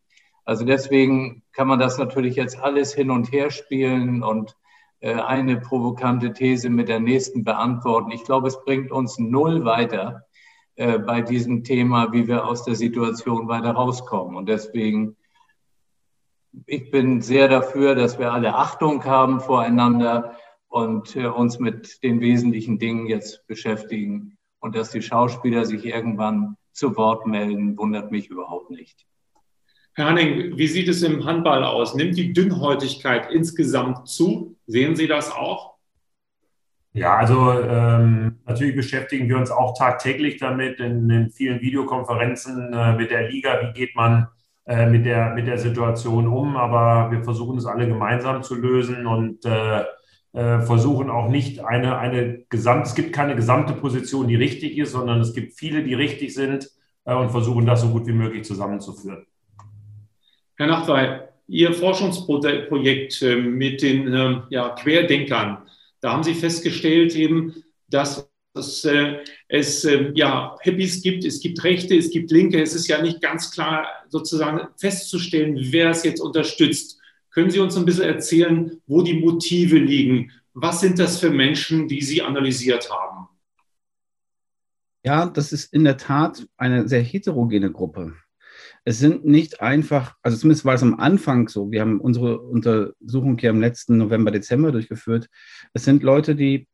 Also 0.45 0.65
deswegen 0.65 1.43
kann 1.53 1.69
man 1.69 1.79
das 1.79 1.99
natürlich 1.99 2.37
jetzt 2.37 2.59
alles 2.59 2.95
hin 2.95 3.11
und 3.11 3.31
her 3.33 3.51
spielen 3.51 4.23
und 4.23 4.57
äh, 5.01 5.15
eine 5.15 5.59
provokante 5.59 6.33
These 6.33 6.71
mit 6.71 6.89
der 6.89 7.01
nächsten 7.01 7.45
beantworten. 7.45 8.11
Ich 8.11 8.25
glaube, 8.25 8.49
es 8.49 8.62
bringt 8.65 8.91
uns 8.91 9.19
null 9.19 9.65
weiter 9.65 10.27
äh, 10.77 10.99
bei 10.99 11.23
diesem 11.23 11.65
Thema, 11.65 12.12
wie 12.12 12.27
wir 12.27 12.47
aus 12.47 12.65
der 12.65 12.75
Situation 12.75 13.49
weiter 13.49 13.73
rauskommen. 13.73 14.37
Und 14.37 14.49
deswegen, 14.49 15.17
ich 16.67 16.91
bin 16.91 17.21
sehr 17.21 17.49
dafür, 17.49 17.95
dass 17.95 18.19
wir 18.19 18.33
alle 18.33 18.55
Achtung 18.55 19.05
haben 19.05 19.41
voreinander 19.41 20.37
und 20.69 21.15
äh, 21.17 21.27
uns 21.27 21.59
mit 21.59 22.03
den 22.03 22.21
wesentlichen 22.21 22.79
Dingen 22.79 23.07
jetzt 23.07 23.47
beschäftigen. 23.47 24.39
Und 24.62 24.76
dass 24.76 24.90
die 24.90 25.02
Schauspieler 25.02 25.64
sich 25.64 25.85
irgendwann 25.85 26.57
zu 26.73 26.97
Wort 26.97 27.26
melden, 27.26 27.76
wundert 27.76 28.12
mich 28.12 28.31
überhaupt 28.31 28.71
nicht. 28.71 29.04
Herr 29.95 30.07
Hanning, 30.07 30.57
wie 30.57 30.69
sieht 30.69 30.88
es 30.88 31.02
im 31.02 31.25
Handball 31.25 31.64
aus? 31.64 31.97
Nimmt 31.97 32.16
die 32.16 32.33
Dünnhäutigkeit 32.33 33.31
insgesamt 33.33 34.09
zu? 34.09 34.57
Sehen 34.66 34.95
Sie 34.95 35.09
das 35.09 35.33
auch? 35.33 35.75
Ja, 36.92 37.16
also 37.16 37.52
ähm, 37.52 38.38
natürlich 38.47 38.76
beschäftigen 38.76 39.28
wir 39.28 39.37
uns 39.37 39.50
auch 39.50 39.76
tagtäglich 39.76 40.38
damit 40.38 40.78
in, 40.78 41.11
in 41.11 41.31
vielen 41.31 41.61
Videokonferenzen 41.61 42.73
äh, 42.73 42.95
mit 42.95 43.11
der 43.11 43.31
Liga. 43.31 43.62
Wie 43.62 43.73
geht 43.73 43.97
man 43.97 44.28
äh, 44.64 44.87
mit, 44.87 45.07
der, 45.07 45.35
mit 45.35 45.49
der 45.49 45.59
Situation 45.59 46.28
um? 46.28 46.57
Aber 46.57 47.11
wir 47.11 47.25
versuchen 47.25 47.59
es 47.59 47.66
alle 47.66 47.88
gemeinsam 47.88 48.45
zu 48.45 48.54
lösen 48.54 49.09
und 49.09 49.45
äh, 49.45 49.83
äh 50.33 50.61
versuchen 50.61 51.11
auch 51.11 51.29
nicht 51.29 51.65
eine, 51.65 51.99
eine 51.99 52.45
gesamt, 52.49 52.87
es 52.87 52.95
gibt 52.95 53.12
keine 53.12 53.37
gesamte 53.37 53.75
Position, 53.75 54.29
die 54.29 54.37
richtig 54.37 54.79
ist, 54.79 54.93
sondern 54.93 55.21
es 55.21 55.35
gibt 55.35 55.55
viele, 55.55 55.83
die 55.83 55.95
richtig 55.95 56.35
sind 56.35 56.69
äh, 57.05 57.15
und 57.15 57.31
versuchen 57.31 57.67
das 57.67 57.83
so 57.83 57.89
gut 57.89 58.07
wie 58.07 58.12
möglich 58.12 58.45
zusammenzuführen. 58.45 59.27
Herr 60.57 60.67
Nachtwey, 60.67 61.21
Ihr 61.49 61.73
Forschungsprojekt 61.75 63.21
äh, 63.23 63.37
mit 63.37 63.83
den 63.83 64.12
ähm, 64.12 64.43
ja, 64.51 64.71
Querdenkern, 64.71 65.59
da 66.01 66.12
haben 66.12 66.23
Sie 66.23 66.35
festgestellt 66.35 67.15
eben, 67.15 67.62
dass 67.89 68.29
es, 68.55 68.85
äh, 68.85 69.19
es 69.49 69.85
äh, 69.85 70.12
ja, 70.15 70.57
Hippies 70.62 71.03
gibt, 71.03 71.25
es 71.25 71.41
gibt 71.41 71.62
Rechte, 71.65 71.97
es 71.97 72.11
gibt 72.11 72.31
Linke. 72.31 72.61
Es 72.61 72.75
ist 72.75 72.89
ja 72.89 73.01
nicht 73.01 73.21
ganz 73.21 73.51
klar 73.51 73.87
sozusagen 74.09 74.69
festzustellen, 74.77 75.59
wer 75.71 75.91
es 75.91 76.05
jetzt 76.05 76.21
unterstützt. 76.21 76.99
Können 77.33 77.51
Sie 77.51 77.61
uns 77.61 77.77
ein 77.77 77.85
bisschen 77.85 78.05
erzählen, 78.05 78.81
wo 78.87 79.03
die 79.03 79.21
Motive 79.21 79.79
liegen? 79.79 80.31
Was 80.55 80.81
sind 80.81 80.99
das 80.99 81.19
für 81.19 81.31
Menschen, 81.31 81.89
die 81.89 82.03
Sie 82.03 82.23
analysiert 82.23 82.91
haben? 82.91 83.29
Ja, 85.05 85.27
das 85.27 85.53
ist 85.53 85.73
in 85.73 85.85
der 85.85 85.97
Tat 85.97 86.47
eine 86.57 86.89
sehr 86.89 87.03
heterogene 87.03 87.73
Gruppe 87.73 88.15
es 88.85 88.99
sind 88.99 89.25
nicht 89.25 89.61
einfach, 89.61 90.17
also 90.23 90.37
zumindest 90.37 90.65
war 90.65 90.75
es 90.75 90.83
am 90.83 90.99
Anfang 90.99 91.49
so, 91.49 91.71
wir 91.71 91.81
haben 91.81 92.01
unsere 92.01 92.41
Untersuchung 92.41 93.39
hier 93.39 93.51
im 93.51 93.61
letzten 93.61 93.97
November, 93.97 94.31
Dezember 94.31 94.73
durchgeführt. 94.73 95.29
Es 95.73 95.85
sind 95.85 96.03
Leute, 96.03 96.35
die 96.35 96.67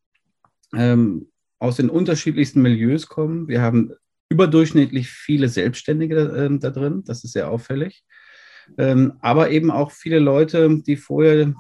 ähm, 0.74 1.30
aus 1.58 1.76
den 1.76 1.90
unterschiedlichsten 1.90 2.62
Milieus 2.62 3.08
kommen. 3.08 3.48
Wir 3.48 3.60
haben 3.60 3.92
überdurchschnittlich 4.30 5.10
viele 5.10 5.48
Selbstständige 5.48 6.20
äh, 6.20 6.58
da 6.58 6.70
drin, 6.70 7.02
das 7.04 7.24
ist 7.24 7.32
sehr 7.32 7.50
auffällig. 7.50 8.04
Ähm, 8.76 9.14
aber 9.20 9.50
eben 9.50 9.70
auch 9.70 9.90
viele 9.90 10.18
Leute, 10.18 10.82
die 10.86 10.96
vorher 10.96 11.54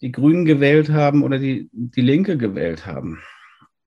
die 0.00 0.12
Grünen 0.12 0.44
gewählt 0.44 0.90
haben 0.90 1.22
oder 1.22 1.38
die, 1.38 1.70
die 1.72 2.00
Linke 2.00 2.36
gewählt 2.36 2.86
haben. 2.86 3.20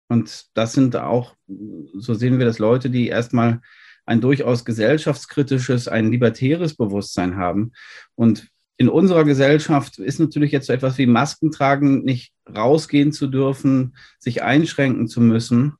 Und 0.08 0.46
das 0.54 0.74
sind 0.74 0.96
auch, 0.96 1.36
so 1.48 2.14
sehen 2.14 2.40
wir 2.40 2.46
das, 2.46 2.60
Leute, 2.60 2.90
die 2.90 3.08
erstmal 3.08 3.62
ein 4.06 4.22
durchaus 4.22 4.66
gesellschaftskritisches, 4.66 5.88
ein 5.88 6.12
libertäres 6.12 6.76
Bewusstsein 6.76 7.38
haben. 7.38 7.74
Und 8.16 8.48
in 8.78 8.90
unserer 8.90 9.24
Gesellschaft 9.24 10.00
ist 10.00 10.20
natürlich 10.20 10.52
jetzt 10.52 10.68
so 10.68 10.74
etwas 10.74 10.98
wie 10.98 11.06
Masken 11.06 11.52
tragen, 11.52 12.04
nicht 12.04 12.34
rausgehen 12.54 13.12
zu 13.12 13.28
dürfen, 13.28 13.96
sich 14.20 14.44
einschränken 14.44 15.08
zu 15.08 15.22
müssen, 15.22 15.74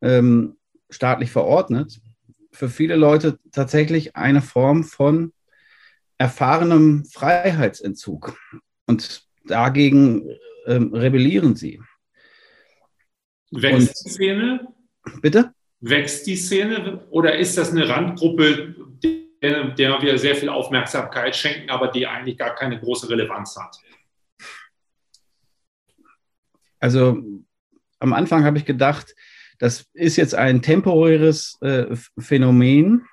ähm, 0.00 0.56
staatlich 0.90 1.30
verordnet. 1.30 2.00
Für 2.50 2.68
viele 2.68 2.96
Leute 2.96 3.38
tatsächlich 3.52 4.16
eine 4.16 4.42
Form 4.42 4.82
von 4.82 5.32
erfahrenem 6.18 7.04
Freiheitsentzug. 7.04 8.38
Und 8.86 9.22
dagegen 9.44 10.28
ähm, 10.66 10.92
rebellieren 10.92 11.56
sie. 11.56 11.80
Wächst 13.50 14.04
die 14.04 14.10
Szene? 14.10 14.68
Bitte? 15.22 15.52
Wächst 15.80 16.26
die 16.26 16.36
Szene 16.36 17.06
oder 17.10 17.36
ist 17.36 17.56
das 17.56 17.70
eine 17.70 17.88
Randgruppe, 17.88 18.74
der, 19.42 19.68
der 19.70 20.02
wir 20.02 20.18
sehr 20.18 20.34
viel 20.34 20.48
Aufmerksamkeit 20.48 21.36
schenken, 21.36 21.70
aber 21.70 21.88
die 21.88 22.06
eigentlich 22.06 22.36
gar 22.36 22.54
keine 22.54 22.78
große 22.80 23.08
Relevanz 23.08 23.56
hat? 23.56 23.76
Also 26.80 27.22
am 28.00 28.12
Anfang 28.12 28.44
habe 28.44 28.58
ich 28.58 28.64
gedacht, 28.64 29.14
das 29.58 29.86
ist 29.92 30.16
jetzt 30.16 30.34
ein 30.34 30.62
temporäres 30.62 31.58
äh, 31.60 31.96
Phänomen, 32.18 33.06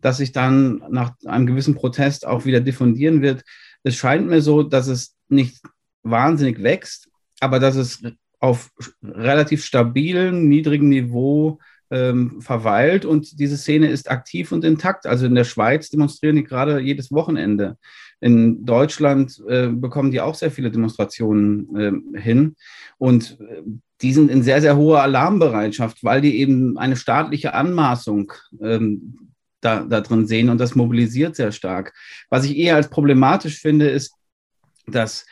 das 0.00 0.18
sich 0.18 0.32
dann 0.32 0.82
nach 0.90 1.12
einem 1.26 1.46
gewissen 1.46 1.74
Protest 1.74 2.26
auch 2.26 2.44
wieder 2.44 2.60
diffundieren 2.60 3.22
wird. 3.22 3.42
Es 3.82 3.96
scheint 3.96 4.28
mir 4.28 4.42
so, 4.42 4.62
dass 4.62 4.86
es 4.86 5.14
nicht 5.28 5.60
wahnsinnig 6.02 6.62
wächst, 6.62 7.08
aber 7.40 7.58
dass 7.58 7.76
es 7.76 8.02
auf 8.40 8.70
relativ 9.02 9.64
stabilen, 9.64 10.48
niedrigem 10.48 10.88
Niveau 10.88 11.58
ähm, 11.90 12.40
verweilt 12.40 13.04
und 13.04 13.40
diese 13.40 13.56
Szene 13.56 13.88
ist 13.88 14.10
aktiv 14.10 14.52
und 14.52 14.64
intakt. 14.64 15.06
Also 15.06 15.26
in 15.26 15.34
der 15.34 15.44
Schweiz 15.44 15.90
demonstrieren 15.90 16.36
die 16.36 16.44
gerade 16.44 16.80
jedes 16.80 17.10
Wochenende. 17.10 17.76
In 18.20 18.64
Deutschland 18.64 19.42
äh, 19.48 19.68
bekommen 19.68 20.10
die 20.10 20.20
auch 20.20 20.34
sehr 20.34 20.50
viele 20.50 20.70
Demonstrationen 20.70 22.12
äh, 22.14 22.20
hin 22.20 22.56
und 22.98 23.38
äh, 23.40 23.62
die 24.00 24.12
sind 24.12 24.30
in 24.30 24.42
sehr, 24.42 24.60
sehr 24.60 24.76
hoher 24.76 25.02
Alarmbereitschaft, 25.02 26.04
weil 26.04 26.20
die 26.20 26.38
eben 26.38 26.78
eine 26.78 26.96
staatliche 26.96 27.54
Anmaßung 27.54 28.32
ähm, 28.60 29.30
da, 29.60 29.80
da 29.80 30.00
drin 30.00 30.26
sehen 30.26 30.48
und 30.48 30.58
das 30.58 30.74
mobilisiert 30.74 31.36
sehr 31.36 31.52
stark. 31.52 31.94
Was 32.30 32.44
ich 32.44 32.56
eher 32.56 32.76
als 32.76 32.88
problematisch 32.88 33.60
finde, 33.60 33.88
ist, 33.88 34.14
dass 34.86 35.26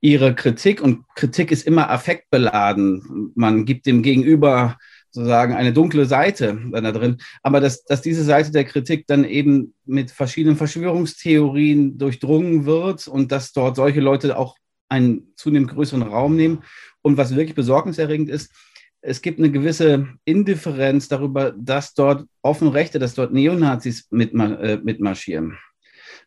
ihre 0.00 0.34
Kritik 0.34 0.80
und 0.80 1.04
Kritik 1.14 1.50
ist 1.50 1.66
immer 1.66 1.90
affektbeladen. 1.90 3.32
Man 3.34 3.64
gibt 3.64 3.86
dem 3.86 4.02
Gegenüber 4.02 4.76
sozusagen 5.10 5.54
eine 5.54 5.72
dunkle 5.72 6.04
Seite 6.04 6.58
da 6.72 6.92
drin, 6.92 7.16
aber 7.42 7.60
dass, 7.60 7.84
dass 7.84 8.02
diese 8.02 8.22
Seite 8.22 8.52
der 8.52 8.64
Kritik 8.64 9.06
dann 9.06 9.24
eben 9.24 9.74
mit 9.86 10.10
verschiedenen 10.10 10.56
Verschwörungstheorien 10.56 11.96
durchdrungen 11.96 12.66
wird 12.66 13.08
und 13.08 13.32
dass 13.32 13.52
dort 13.52 13.76
solche 13.76 14.00
Leute 14.00 14.36
auch 14.36 14.56
einen 14.88 15.32
zunehmend 15.36 15.70
größeren 15.70 16.02
Raum 16.02 16.36
nehmen. 16.36 16.62
Und 17.02 17.16
was 17.16 17.34
wirklich 17.34 17.54
besorgniserregend 17.54 18.28
ist, 18.28 18.52
es 19.00 19.22
gibt 19.22 19.38
eine 19.38 19.50
gewisse 19.50 20.08
Indifferenz 20.24 21.08
darüber, 21.08 21.52
dass 21.52 21.94
dort 21.94 22.26
offen 22.42 22.68
Rechte, 22.68 22.98
dass 22.98 23.14
dort 23.14 23.32
Neonazis 23.32 24.08
äh, 24.10 24.76
mitmarschieren. 24.82 25.58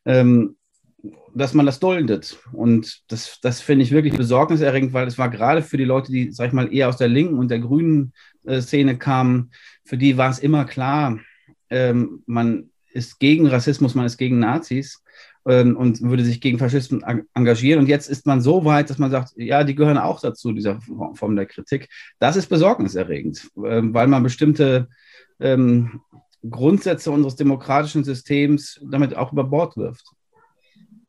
Ähm, 0.05 0.55
dass 1.33 1.53
man 1.53 1.65
das 1.65 1.79
duldet. 1.79 2.37
Und 2.51 3.03
das, 3.07 3.39
das 3.41 3.61
finde 3.61 3.83
ich 3.83 3.91
wirklich 3.91 4.15
besorgniserregend, 4.15 4.93
weil 4.93 5.07
es 5.07 5.17
war 5.17 5.29
gerade 5.29 5.61
für 5.61 5.77
die 5.77 5.85
Leute, 5.85 6.11
die, 6.11 6.31
sag 6.31 6.47
ich 6.47 6.53
mal, 6.53 6.73
eher 6.73 6.89
aus 6.89 6.97
der 6.97 7.07
linken 7.07 7.37
und 7.37 7.49
der 7.49 7.59
grünen 7.59 8.13
äh, 8.45 8.61
Szene 8.61 8.97
kamen, 8.97 9.51
für 9.85 9.97
die 9.97 10.17
war 10.17 10.29
es 10.29 10.39
immer 10.39 10.65
klar, 10.65 11.19
ähm, 11.69 12.23
man 12.25 12.69
ist 12.91 13.19
gegen 13.19 13.47
Rassismus, 13.47 13.95
man 13.95 14.05
ist 14.05 14.17
gegen 14.17 14.39
Nazis 14.39 15.03
ähm, 15.49 15.75
und 15.75 16.01
würde 16.01 16.23
sich 16.23 16.41
gegen 16.41 16.59
Faschismus 16.59 17.01
engagieren. 17.33 17.79
Und 17.79 17.89
jetzt 17.89 18.07
ist 18.07 18.25
man 18.25 18.39
so 18.39 18.65
weit, 18.65 18.89
dass 18.89 18.99
man 18.99 19.11
sagt, 19.11 19.33
ja, 19.35 19.63
die 19.63 19.75
gehören 19.75 19.97
auch 19.97 20.21
dazu, 20.21 20.51
dieser 20.51 20.79
Form 21.15 21.35
der 21.35 21.47
Kritik. 21.47 21.89
Das 22.19 22.35
ist 22.35 22.47
besorgniserregend, 22.47 23.49
äh, 23.57 23.81
weil 23.83 24.07
man 24.07 24.23
bestimmte 24.23 24.87
ähm, 25.39 26.01
Grundsätze 26.47 27.11
unseres 27.11 27.35
demokratischen 27.35 28.03
Systems 28.03 28.79
damit 28.83 29.15
auch 29.15 29.33
über 29.33 29.43
Bord 29.43 29.75
wirft. 29.75 30.05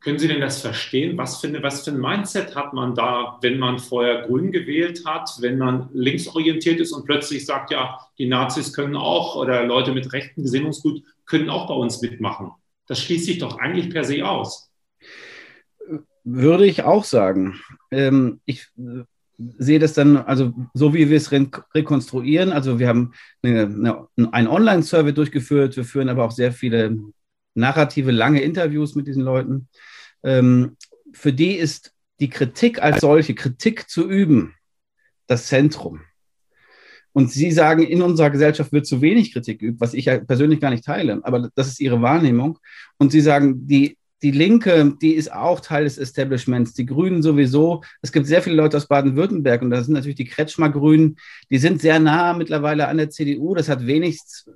Können 0.01 0.19
Sie 0.19 0.29
denn 0.29 0.41
das 0.41 0.63
verstehen? 0.63 1.19
Was 1.19 1.43
für, 1.43 1.63
was 1.63 1.85
für 1.85 1.91
ein 1.91 2.01
Mindset 2.01 2.57
hat 2.57 2.73
man 2.73 2.95
da, 2.95 3.39
wenn 3.43 3.59
man 3.59 3.79
vorher 3.79 4.23
grün 4.23 4.51
gewählt 4.51 5.05
hat, 5.05 5.31
wenn 5.41 5.59
man 5.59 5.91
linksorientiert 5.93 6.81
ist 6.81 6.93
und 6.93 7.05
plötzlich 7.05 7.45
sagt, 7.45 7.71
ja, 7.71 7.99
die 8.17 8.27
Nazis 8.27 8.73
können 8.73 8.97
auch 8.97 9.37
oder 9.37 9.67
Leute 9.67 9.93
mit 9.93 10.11
rechten 10.15 10.43
Gesinnungsgut 10.43 11.03
können 11.27 11.51
auch 11.51 11.69
bei 11.69 11.75
uns 11.75 12.01
mitmachen? 12.01 12.53
Das 12.91 12.99
schließt 13.03 13.27
sich 13.27 13.39
doch 13.39 13.61
eigentlich 13.61 13.89
per 13.89 14.03
se 14.03 14.27
aus. 14.27 14.73
Würde 16.25 16.67
ich 16.67 16.83
auch 16.83 17.05
sagen. 17.05 17.61
Ähm, 17.93 18.41
ich 18.47 18.67
sehe 19.37 19.79
das 19.79 19.93
dann, 19.93 20.17
also 20.17 20.53
so 20.75 20.93
wie 20.93 21.09
wir 21.09 21.17
es 21.17 21.31
re 21.31 21.49
rekonstruieren. 21.73 22.51
Also 22.51 22.81
wir 22.81 22.89
haben 22.89 23.13
eine, 23.45 24.09
eine, 24.17 24.33
ein 24.33 24.49
Online-Survey 24.49 25.15
durchgeführt, 25.15 25.77
wir 25.77 25.85
führen 25.85 26.09
aber 26.09 26.25
auch 26.25 26.33
sehr 26.33 26.53
viele 26.53 26.99
narrative, 27.55 28.11
lange 28.11 28.43
Interviews 28.43 28.97
mit 28.97 29.07
diesen 29.07 29.23
Leuten. 29.23 29.69
Ähm, 30.25 30.77
für 31.13 31.33
die 31.33 31.53
ist 31.53 31.95
die 32.19 32.29
Kritik 32.29 32.83
als 32.83 33.03
solche, 33.03 33.37
Kritik 33.37 33.89
zu 33.89 34.11
üben, 34.11 34.57
das 35.29 35.47
Zentrum. 35.47 36.01
Und 37.13 37.31
Sie 37.31 37.51
sagen, 37.51 37.83
in 37.83 38.03
unserer 38.03 38.31
Gesellschaft 38.31 38.73
wird 38.73 38.87
zu 38.87 39.01
wenig 39.01 39.33
Kritik 39.33 39.61
geübt, 39.61 39.81
was 39.81 39.95
ich 39.95 40.07
ja 40.07 40.19
persönlich 40.19 40.61
gar 40.61 40.71
nicht 40.71 40.85
teile, 40.85 41.21
aber 41.23 41.51
das 41.55 41.69
ist 41.69 41.81
Ihre 41.81 42.03
Wahrnehmung. 42.03 42.59
Und 42.99 43.13
Sie 43.13 43.21
sagen, 43.21 43.67
die, 43.67 43.97
die 44.23 44.31
Linke, 44.31 44.95
die 45.01 45.15
ist 45.15 45.33
auch 45.33 45.61
Teil 45.61 45.85
des 45.85 45.99
Establishments, 45.99 46.75
die 46.75 46.87
Grünen 46.87 47.23
sowieso. 47.23 47.83
Es 48.03 48.13
gibt 48.13 48.27
sehr 48.27 48.43
viele 48.43 48.57
Leute 48.57 48.77
aus 48.77 48.87
Baden-Württemberg 48.87 49.63
und 49.63 49.71
da 49.71 49.83
sind 49.83 49.95
natürlich 49.95 50.17
die 50.17 50.27
Kretschmer-Grünen, 50.27 51.17
die 51.51 51.59
sind 51.59 51.81
sehr 51.81 51.99
nah 51.99 52.35
mittlerweile 52.35 52.89
an 52.89 52.99
der 52.99 53.11
CDU. 53.11 53.55
Das 53.55 53.69
hat 53.69 53.87
wenigstens, 53.87 54.51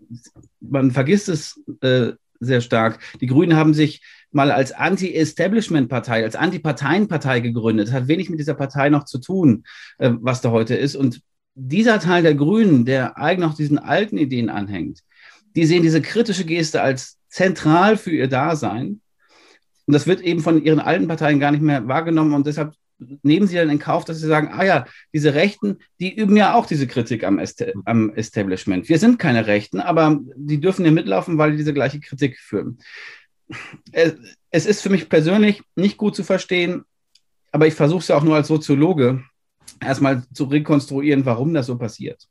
man 0.60 0.90
vergisst 0.90 1.28
es 1.28 1.60
äh, 1.80 2.12
sehr 2.40 2.60
stark. 2.60 2.98
Die 3.20 3.26
Grünen 3.26 3.56
haben 3.56 3.74
sich 3.74 4.02
mal 4.30 4.50
als 4.50 4.72
Anti-Establishment-Partei, 4.72 6.24
als 6.24 6.36
Anti-Parteien-Partei 6.36 7.40
gegründet. 7.40 7.88
Das 7.88 7.94
hat 7.94 8.08
wenig 8.08 8.28
mit 8.28 8.40
dieser 8.40 8.54
Partei 8.54 8.90
noch 8.90 9.04
zu 9.04 9.18
tun, 9.18 9.64
äh, 9.98 10.10
was 10.20 10.40
da 10.40 10.50
heute 10.50 10.74
ist. 10.74 10.96
Und 10.96 11.22
dieser 11.54 12.00
Teil 12.00 12.22
der 12.22 12.34
Grünen, 12.34 12.84
der 12.84 13.16
eigentlich 13.16 13.48
noch 13.48 13.54
diesen 13.54 13.78
alten 13.78 14.18
Ideen 14.18 14.48
anhängt, 14.48 15.00
die 15.54 15.66
sehen 15.66 15.82
diese 15.82 16.02
kritische 16.02 16.44
Geste 16.44 16.82
als 16.82 17.18
zentral 17.28 17.96
für 17.96 18.10
ihr 18.10 18.28
Dasein. 18.28 19.00
Und 19.86 19.92
das 19.92 20.06
wird 20.06 20.20
eben 20.20 20.40
von 20.40 20.62
ihren 20.62 20.80
alten 20.80 21.08
Parteien 21.08 21.40
gar 21.40 21.52
nicht 21.52 21.62
mehr 21.62 21.86
wahrgenommen. 21.86 22.34
Und 22.34 22.46
deshalb 22.46 22.74
nehmen 23.22 23.46
sie 23.46 23.56
dann 23.56 23.70
in 23.70 23.78
Kauf, 23.78 24.04
dass 24.04 24.18
sie 24.18 24.26
sagen, 24.26 24.50
ah 24.52 24.64
ja, 24.64 24.86
diese 25.12 25.34
Rechten, 25.34 25.78
die 26.00 26.14
üben 26.14 26.36
ja 26.36 26.54
auch 26.54 26.66
diese 26.66 26.86
Kritik 26.86 27.24
am, 27.24 27.38
Est 27.38 27.64
am 27.84 28.14
Establishment. 28.14 28.88
Wir 28.88 28.98
sind 28.98 29.18
keine 29.18 29.46
Rechten, 29.46 29.80
aber 29.80 30.20
die 30.36 30.60
dürfen 30.60 30.84
hier 30.84 30.92
mitlaufen, 30.92 31.38
weil 31.38 31.52
die 31.52 31.58
diese 31.58 31.74
gleiche 31.74 32.00
Kritik 32.00 32.38
führen. 32.38 32.78
Es, 33.92 34.14
es 34.50 34.66
ist 34.66 34.80
für 34.80 34.90
mich 34.90 35.08
persönlich 35.08 35.62
nicht 35.76 35.98
gut 35.98 36.16
zu 36.16 36.24
verstehen, 36.24 36.84
aber 37.52 37.66
ich 37.66 37.74
versuche 37.74 38.00
es 38.00 38.08
ja 38.08 38.16
auch 38.16 38.24
nur 38.24 38.36
als 38.36 38.48
Soziologe, 38.48 39.22
erstmal 39.80 40.24
zu 40.32 40.44
rekonstruieren, 40.44 41.24
warum 41.24 41.54
das 41.54 41.66
so 41.66 41.76
passiert. 41.76 42.28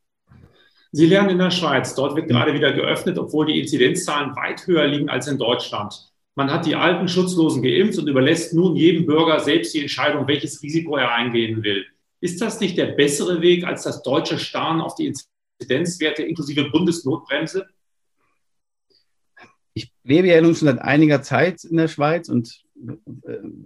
Sie 0.92 1.08
lernen 1.08 1.32
in 1.32 1.40
der 1.40 1.50
Schweiz. 1.50 1.96
Dort 1.96 2.16
wird 2.16 2.28
gerade 2.28 2.54
wieder 2.54 2.72
geöffnet, 2.72 3.18
obwohl 3.18 3.48
die 3.48 3.60
Inzidenzzahlen 3.60 4.36
weit 4.36 4.68
höher 4.68 4.86
liegen 4.86 5.10
als 5.10 5.28
in 5.28 5.40
Deutschland. 5.40 6.12
Man 6.36 6.52
hat 6.52 6.66
die 6.66 6.76
alten 6.76 7.08
Schutzlosen 7.08 7.64
geimpft 7.64 7.98
und 8.00 8.08
überlässt 8.08 8.54
nun 8.54 8.76
jedem 8.76 9.06
Bürger 9.06 9.40
selbst 9.40 9.74
die 9.74 9.82
Entscheidung, 9.82 10.28
welches 10.28 10.62
Risiko 10.62 10.98
er 10.98 11.14
eingehen 11.14 11.64
will. 11.64 11.86
Ist 12.22 12.42
das 12.42 12.60
nicht 12.60 12.78
der 12.78 12.88
bessere 12.88 13.42
Weg 13.42 13.66
als 13.66 13.84
das 13.84 14.02
deutsche 14.02 14.40
Starren 14.40 14.82
auf 14.82 14.96
die 14.96 15.12
Inzidenzwerte 15.60 16.24
inklusive 16.24 16.70
Bundesnotbremse? 16.70 17.68
Ich 19.74 19.92
lebe 20.04 20.28
ja 20.28 20.42
nun 20.42 20.56
schon 20.56 20.68
seit 20.68 20.80
einiger 20.80 21.22
Zeit 21.22 21.64
in 21.64 21.78
der 21.78 21.88
Schweiz 21.88 22.30
und 22.30 22.63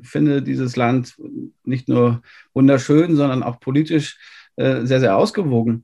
finde 0.02 0.42
dieses 0.42 0.76
Land 0.76 1.16
nicht 1.64 1.90
nur 1.90 2.22
wunderschön, 2.54 3.16
sondern 3.16 3.44
auch 3.44 3.60
politisch 3.60 4.18
äh, 4.56 4.86
sehr, 4.86 5.00
sehr 5.00 5.18
ausgewogen. 5.18 5.84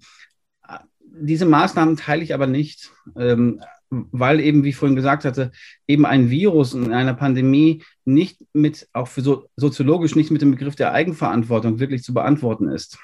Diese 1.15 1.45
Maßnahmen 1.45 1.97
teile 1.97 2.23
ich 2.23 2.33
aber 2.33 2.47
nicht, 2.47 2.91
ähm, 3.15 3.61
weil 3.89 4.39
eben, 4.39 4.63
wie 4.63 4.69
ich 4.69 4.75
vorhin 4.75 4.95
gesagt 4.95 5.25
hatte, 5.25 5.51
eben 5.87 6.05
ein 6.05 6.29
Virus 6.29 6.73
in 6.73 6.91
einer 6.91 7.13
Pandemie 7.13 7.83
nicht 8.05 8.43
mit, 8.53 8.87
auch 8.93 9.07
für 9.07 9.21
so, 9.21 9.47
soziologisch 9.55 10.15
nicht 10.15 10.31
mit 10.31 10.41
dem 10.41 10.51
Begriff 10.51 10.75
der 10.75 10.93
Eigenverantwortung 10.93 11.79
wirklich 11.79 12.03
zu 12.03 12.13
beantworten 12.13 12.67
ist. 12.67 12.97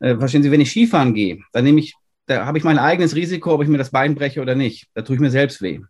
Äh, 0.00 0.16
verstehen 0.18 0.42
Sie, 0.42 0.50
wenn 0.50 0.60
ich 0.60 0.70
Skifahren 0.70 1.14
gehe, 1.14 1.38
dann 1.52 1.64
nehme 1.64 1.80
ich, 1.80 1.94
da 2.26 2.44
habe 2.44 2.58
ich 2.58 2.64
mein 2.64 2.78
eigenes 2.78 3.16
Risiko, 3.16 3.54
ob 3.54 3.62
ich 3.62 3.68
mir 3.68 3.78
das 3.78 3.90
Bein 3.90 4.14
breche 4.14 4.42
oder 4.42 4.54
nicht. 4.54 4.88
Da 4.94 5.02
tue 5.02 5.16
ich 5.16 5.20
mir 5.20 5.30
selbst 5.30 5.62
weh. 5.62 5.80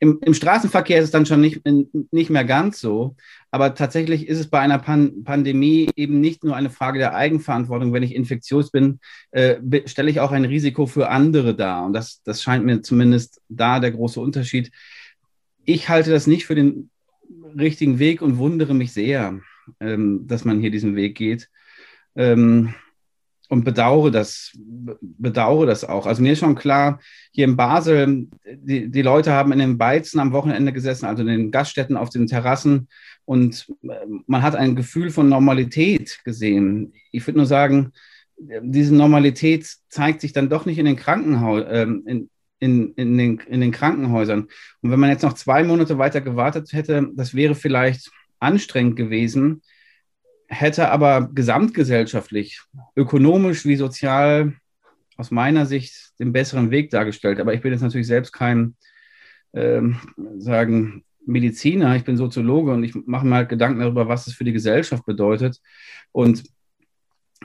Im, 0.00 0.18
Im, 0.22 0.34
Straßenverkehr 0.34 0.98
ist 0.98 1.06
es 1.06 1.10
dann 1.10 1.26
schon 1.26 1.40
nicht, 1.40 1.62
nicht 2.10 2.30
mehr 2.30 2.44
ganz 2.44 2.80
so. 2.80 3.16
Aber 3.50 3.74
tatsächlich 3.74 4.28
ist 4.28 4.38
es 4.38 4.48
bei 4.48 4.60
einer 4.60 4.78
Pan 4.78 5.24
Pandemie 5.24 5.88
eben 5.96 6.20
nicht 6.20 6.44
nur 6.44 6.56
eine 6.56 6.70
Frage 6.70 6.98
der 6.98 7.14
Eigenverantwortung. 7.14 7.92
Wenn 7.92 8.02
ich 8.02 8.14
infektiös 8.14 8.70
bin, 8.70 9.00
äh, 9.30 9.56
stelle 9.86 10.10
ich 10.10 10.20
auch 10.20 10.32
ein 10.32 10.44
Risiko 10.44 10.86
für 10.86 11.08
andere 11.08 11.54
dar. 11.54 11.84
Und 11.86 11.92
das, 11.92 12.22
das 12.22 12.42
scheint 12.42 12.64
mir 12.64 12.82
zumindest 12.82 13.40
da 13.48 13.80
der 13.80 13.92
große 13.92 14.20
Unterschied. 14.20 14.72
Ich 15.64 15.88
halte 15.88 16.10
das 16.10 16.26
nicht 16.26 16.46
für 16.46 16.54
den 16.54 16.90
richtigen 17.58 17.98
Weg 17.98 18.20
und 18.22 18.38
wundere 18.38 18.74
mich 18.74 18.92
sehr, 18.92 19.40
ähm, 19.80 20.26
dass 20.26 20.44
man 20.44 20.60
hier 20.60 20.70
diesen 20.70 20.96
Weg 20.96 21.16
geht. 21.16 21.48
Ähm, 22.16 22.74
und 23.54 23.64
bedauere 23.64 24.10
das, 24.10 24.50
bedauere 25.00 25.66
das 25.66 25.84
auch. 25.84 26.06
Also 26.06 26.22
mir 26.22 26.32
ist 26.32 26.40
schon 26.40 26.56
klar, 26.56 26.98
hier 27.30 27.44
in 27.44 27.56
Basel, 27.56 28.26
die, 28.44 28.90
die 28.90 29.02
Leute 29.02 29.30
haben 29.30 29.52
in 29.52 29.60
den 29.60 29.78
Beizen 29.78 30.18
am 30.18 30.32
Wochenende 30.32 30.72
gesessen, 30.72 31.06
also 31.06 31.22
in 31.22 31.28
den 31.28 31.50
Gaststätten 31.52 31.96
auf 31.96 32.10
den 32.10 32.26
Terrassen 32.26 32.88
und 33.24 33.72
äh, 33.82 33.94
man 34.26 34.42
hat 34.42 34.56
ein 34.56 34.74
Gefühl 34.74 35.10
von 35.10 35.28
Normalität 35.28 36.18
gesehen. 36.24 36.92
Ich 37.12 37.24
würde 37.26 37.38
nur 37.38 37.46
sagen, 37.46 37.92
diese 38.36 38.92
Normalität 38.92 39.72
zeigt 39.88 40.20
sich 40.20 40.32
dann 40.32 40.48
doch 40.48 40.66
nicht 40.66 40.78
in 40.78 40.86
den 40.86 40.96
Krankenhäusern, 40.96 42.04
äh, 42.06 42.10
in, 42.10 42.92
in, 42.96 43.16
den, 43.16 43.38
in 43.38 43.60
den 43.60 43.70
Krankenhäusern. 43.70 44.48
Und 44.82 44.90
wenn 44.90 44.98
man 44.98 45.10
jetzt 45.10 45.22
noch 45.22 45.34
zwei 45.34 45.62
Monate 45.62 45.96
weiter 45.98 46.20
gewartet 46.20 46.72
hätte, 46.72 47.08
das 47.14 47.34
wäre 47.34 47.54
vielleicht 47.54 48.10
anstrengend 48.40 48.96
gewesen 48.96 49.62
hätte 50.54 50.90
aber 50.90 51.28
gesamtgesellschaftlich, 51.34 52.60
ökonomisch 52.96 53.64
wie 53.64 53.76
sozial 53.76 54.54
aus 55.16 55.30
meiner 55.30 55.66
Sicht 55.66 56.12
den 56.18 56.32
besseren 56.32 56.70
Weg 56.70 56.90
dargestellt. 56.90 57.40
Aber 57.40 57.54
ich 57.54 57.60
bin 57.60 57.72
jetzt 57.72 57.82
natürlich 57.82 58.06
selbst 58.06 58.32
kein, 58.32 58.76
ähm, 59.52 59.98
sagen, 60.38 61.04
Mediziner, 61.26 61.96
ich 61.96 62.04
bin 62.04 62.16
Soziologe 62.16 62.72
und 62.72 62.84
ich 62.84 62.94
mache 63.06 63.26
mir 63.26 63.36
halt 63.36 63.48
Gedanken 63.48 63.80
darüber, 63.80 64.08
was 64.08 64.26
es 64.26 64.34
für 64.34 64.44
die 64.44 64.52
Gesellschaft 64.52 65.06
bedeutet. 65.06 65.60
Und 66.12 66.44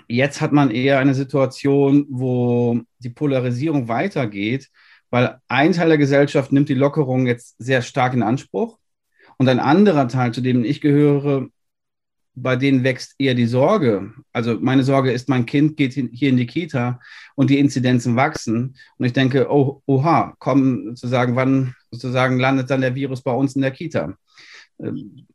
jetzt 0.08 0.42
hat 0.42 0.52
man 0.52 0.72
eher 0.72 1.00
eine 1.00 1.14
Situation, 1.14 2.06
wo 2.10 2.82
die 3.00 3.10
Polarisierung 3.10 3.88
weitergeht, 3.88 4.70
weil 5.10 5.40
ein 5.48 5.74
Teil 5.74 5.88
der 5.88 5.98
Gesellschaft 5.98 6.52
nimmt 6.52 6.70
die 6.70 6.76
Lockerung 6.76 7.26
jetzt 7.26 7.56
sehr 7.58 7.82
stark 7.82 8.14
in 8.14 8.24
Anspruch 8.24 8.78
und 9.38 9.48
ein 9.48 9.60
anderer 9.60 10.08
Teil, 10.08 10.34
zu 10.34 10.42
dem 10.42 10.64
ich 10.64 10.82
gehöre, 10.82 11.48
bei 12.42 12.56
denen 12.56 12.84
wächst 12.84 13.16
eher 13.18 13.36
die 13.36 13.46
Sorge. 13.46 14.12
Also 14.34 14.58
meine 14.60 14.84
Sorge 14.84 15.12
ist, 15.12 15.30
mein 15.30 15.46
Kind 15.46 15.78
geht 15.78 15.94
hier 15.94 16.30
in 16.30 16.38
die 16.38 16.48
Kita 16.48 17.00
und 17.36 17.50
die 17.50 17.60
Inzidenzen 17.60 18.16
wachsen. 18.16 18.76
Und 18.98 19.06
ich 19.06 19.14
denke, 19.14 19.52
oh, 19.52 19.82
oha, 19.86 20.36
komm, 20.40 20.96
sozusagen, 20.96 21.36
wann 21.36 21.76
sozusagen 21.92 22.40
landet 22.40 22.70
dann 22.70 22.82
der 22.82 22.96
Virus 22.96 23.22
bei 23.22 23.34
uns 23.34 23.56
in 23.56 23.62
der 23.62 23.72
Kita? 23.72 24.14
Ähm, 24.80 25.26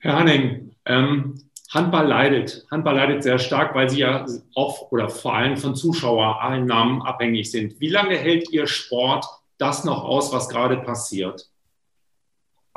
Herr 0.00 0.18
Hanning, 0.18 0.70
ähm, 0.84 1.34
Handball 1.70 2.06
leidet. 2.06 2.66
Handball 2.70 2.96
leidet 2.96 3.22
sehr 3.22 3.38
stark, 3.38 3.74
weil 3.74 3.90
Sie 3.90 3.98
ja 3.98 4.24
auch 4.54 4.90
oder 4.90 5.08
vor 5.08 5.34
allem 5.34 5.56
von 5.56 5.74
Zuschauereinnahmen 5.74 7.02
abhängig 7.02 7.50
sind. 7.50 7.78
Wie 7.80 7.88
lange 7.88 8.16
hält 8.16 8.50
Ihr 8.50 8.66
Sport 8.66 9.26
das 9.58 9.84
noch 9.84 10.04
aus, 10.04 10.32
was 10.32 10.48
gerade 10.48 10.78
passiert? 10.78 11.50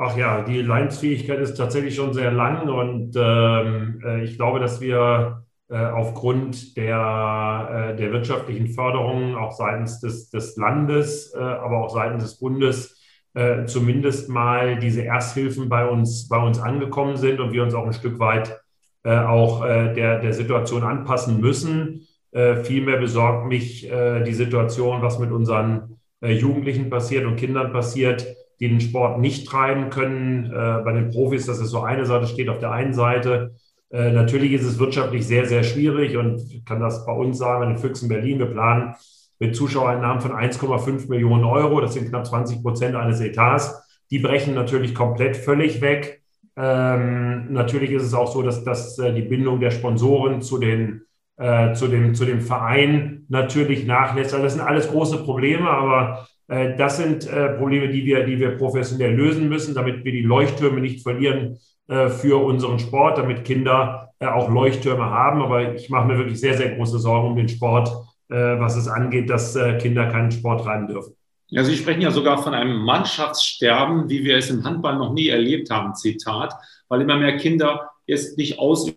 Ach 0.04 0.16
ja, 0.16 0.42
die 0.42 0.62
Leidensfähigkeit 0.62 1.38
ist 1.38 1.54
tatsächlich 1.54 1.94
schon 1.94 2.12
sehr 2.12 2.32
lang 2.32 2.68
und 2.68 3.14
ähm, 3.14 4.02
äh, 4.04 4.24
ich 4.24 4.36
glaube, 4.36 4.58
dass 4.58 4.80
wir 4.80 5.44
äh, 5.70 5.76
aufgrund 5.76 6.76
der, 6.76 7.92
äh, 7.92 7.96
der 7.96 8.10
wirtschaftlichen 8.10 8.66
Förderung 8.66 9.36
auch 9.36 9.52
seitens 9.52 10.00
des, 10.00 10.28
des 10.30 10.56
Landes, 10.56 11.32
äh, 11.36 11.38
aber 11.38 11.84
auch 11.84 11.94
seitens 11.94 12.24
des 12.24 12.38
Bundes 12.40 13.00
äh, 13.34 13.64
zumindest 13.66 14.28
mal 14.28 14.76
diese 14.80 15.04
Ersthilfen 15.04 15.68
bei 15.68 15.86
uns, 15.86 16.28
bei 16.28 16.38
uns 16.38 16.58
angekommen 16.58 17.16
sind 17.16 17.38
und 17.38 17.52
wir 17.52 17.62
uns 17.62 17.72
auch 17.72 17.86
ein 17.86 17.92
Stück 17.92 18.18
weit 18.18 18.60
äh, 19.04 19.16
auch 19.16 19.62
der, 19.62 20.18
der 20.18 20.32
Situation 20.32 20.82
anpassen 20.82 21.40
müssen. 21.40 22.06
vielmehr 22.32 22.98
besorgt 22.98 23.46
mich 23.46 23.82
die 23.82 24.32
Situation, 24.32 25.02
was 25.02 25.18
mit 25.18 25.32
unseren 25.32 25.98
Jugendlichen 26.22 26.88
passiert 26.88 27.26
und 27.26 27.36
Kindern 27.36 27.72
passiert, 27.72 28.24
die 28.62 28.68
den 28.68 28.80
Sport 28.80 29.18
nicht 29.18 29.48
treiben 29.48 29.90
können. 29.90 30.46
Äh, 30.46 30.82
bei 30.84 30.92
den 30.92 31.10
Profis, 31.10 31.46
das 31.46 31.58
ist 31.58 31.70
so 31.70 31.80
eine 31.80 32.06
Seite, 32.06 32.28
steht 32.28 32.48
auf 32.48 32.60
der 32.60 32.70
einen 32.70 32.94
Seite. 32.94 33.56
Äh, 33.90 34.12
natürlich 34.12 34.52
ist 34.52 34.62
es 34.62 34.78
wirtschaftlich 34.78 35.26
sehr, 35.26 35.46
sehr 35.46 35.64
schwierig 35.64 36.16
und 36.16 36.40
ich 36.48 36.64
kann 36.64 36.78
das 36.78 37.04
bei 37.04 37.12
uns 37.12 37.38
sagen, 37.38 37.64
in 37.64 37.68
den 37.70 37.78
Füchsen 37.78 38.08
Berlin, 38.08 38.38
wir 38.38 38.46
planen 38.46 38.94
mit 39.40 39.56
Zuschauereinnahmen 39.56 40.20
von 40.20 40.30
1,5 40.30 41.08
Millionen 41.08 41.42
Euro, 41.42 41.80
das 41.80 41.94
sind 41.94 42.08
knapp 42.08 42.24
20 42.24 42.62
Prozent 42.62 42.94
eines 42.94 43.18
Etats. 43.20 43.82
Die 44.12 44.20
brechen 44.20 44.54
natürlich 44.54 44.94
komplett 44.94 45.36
völlig 45.36 45.80
weg. 45.80 46.22
Ähm, 46.56 47.52
natürlich 47.52 47.90
ist 47.90 48.04
es 48.04 48.14
auch 48.14 48.32
so, 48.32 48.42
dass, 48.42 48.62
dass 48.62 48.96
äh, 49.00 49.12
die 49.12 49.22
Bindung 49.22 49.58
der 49.58 49.72
Sponsoren 49.72 50.40
zu, 50.40 50.58
den, 50.58 51.02
äh, 51.36 51.72
zu, 51.72 51.88
dem, 51.88 52.14
zu 52.14 52.24
dem 52.24 52.40
Verein 52.42 53.24
natürlich 53.28 53.86
nachlässt. 53.86 54.34
Also 54.34 54.44
das 54.44 54.52
sind 54.52 54.62
alles 54.62 54.88
große 54.88 55.24
Probleme, 55.24 55.68
aber 55.68 56.28
das 56.48 56.96
sind 56.98 57.26
äh, 57.26 57.50
Probleme, 57.56 57.88
die 57.88 58.04
wir, 58.04 58.24
die 58.24 58.38
wir 58.38 58.58
professionell 58.58 59.14
lösen 59.14 59.48
müssen, 59.48 59.74
damit 59.74 60.04
wir 60.04 60.12
die 60.12 60.22
Leuchttürme 60.22 60.80
nicht 60.80 61.02
verlieren, 61.02 61.58
äh, 61.88 62.08
für 62.08 62.42
unseren 62.42 62.78
Sport, 62.78 63.18
damit 63.18 63.44
Kinder 63.44 64.12
äh, 64.18 64.26
auch 64.26 64.48
Leuchttürme 64.48 65.04
haben. 65.04 65.42
Aber 65.42 65.74
ich 65.74 65.90
mache 65.90 66.06
mir 66.06 66.16
wirklich 66.16 66.40
sehr, 66.40 66.56
sehr 66.56 66.76
große 66.76 66.98
Sorgen 66.98 67.28
um 67.28 67.36
den 67.36 67.48
Sport, 67.48 67.88
äh, 68.30 68.34
was 68.34 68.76
es 68.76 68.88
angeht, 68.88 69.28
dass 69.28 69.56
äh, 69.56 69.78
Kinder 69.78 70.06
keinen 70.06 70.30
Sport 70.30 70.64
treiben 70.64 70.86
dürfen. 70.86 71.14
Ja, 71.48 71.64
Sie 71.64 71.76
sprechen 71.76 72.00
ja 72.00 72.10
sogar 72.10 72.42
von 72.42 72.54
einem 72.54 72.78
Mannschaftssterben, 72.84 74.08
wie 74.08 74.24
wir 74.24 74.38
es 74.38 74.48
im 74.48 74.64
Handball 74.64 74.96
noch 74.96 75.12
nie 75.12 75.28
erlebt 75.28 75.70
haben, 75.70 75.94
Zitat, 75.94 76.54
weil 76.88 77.02
immer 77.02 77.18
mehr 77.18 77.36
Kinder 77.36 77.90
es 78.06 78.36
nicht 78.36 78.58
ausüben. 78.58 78.96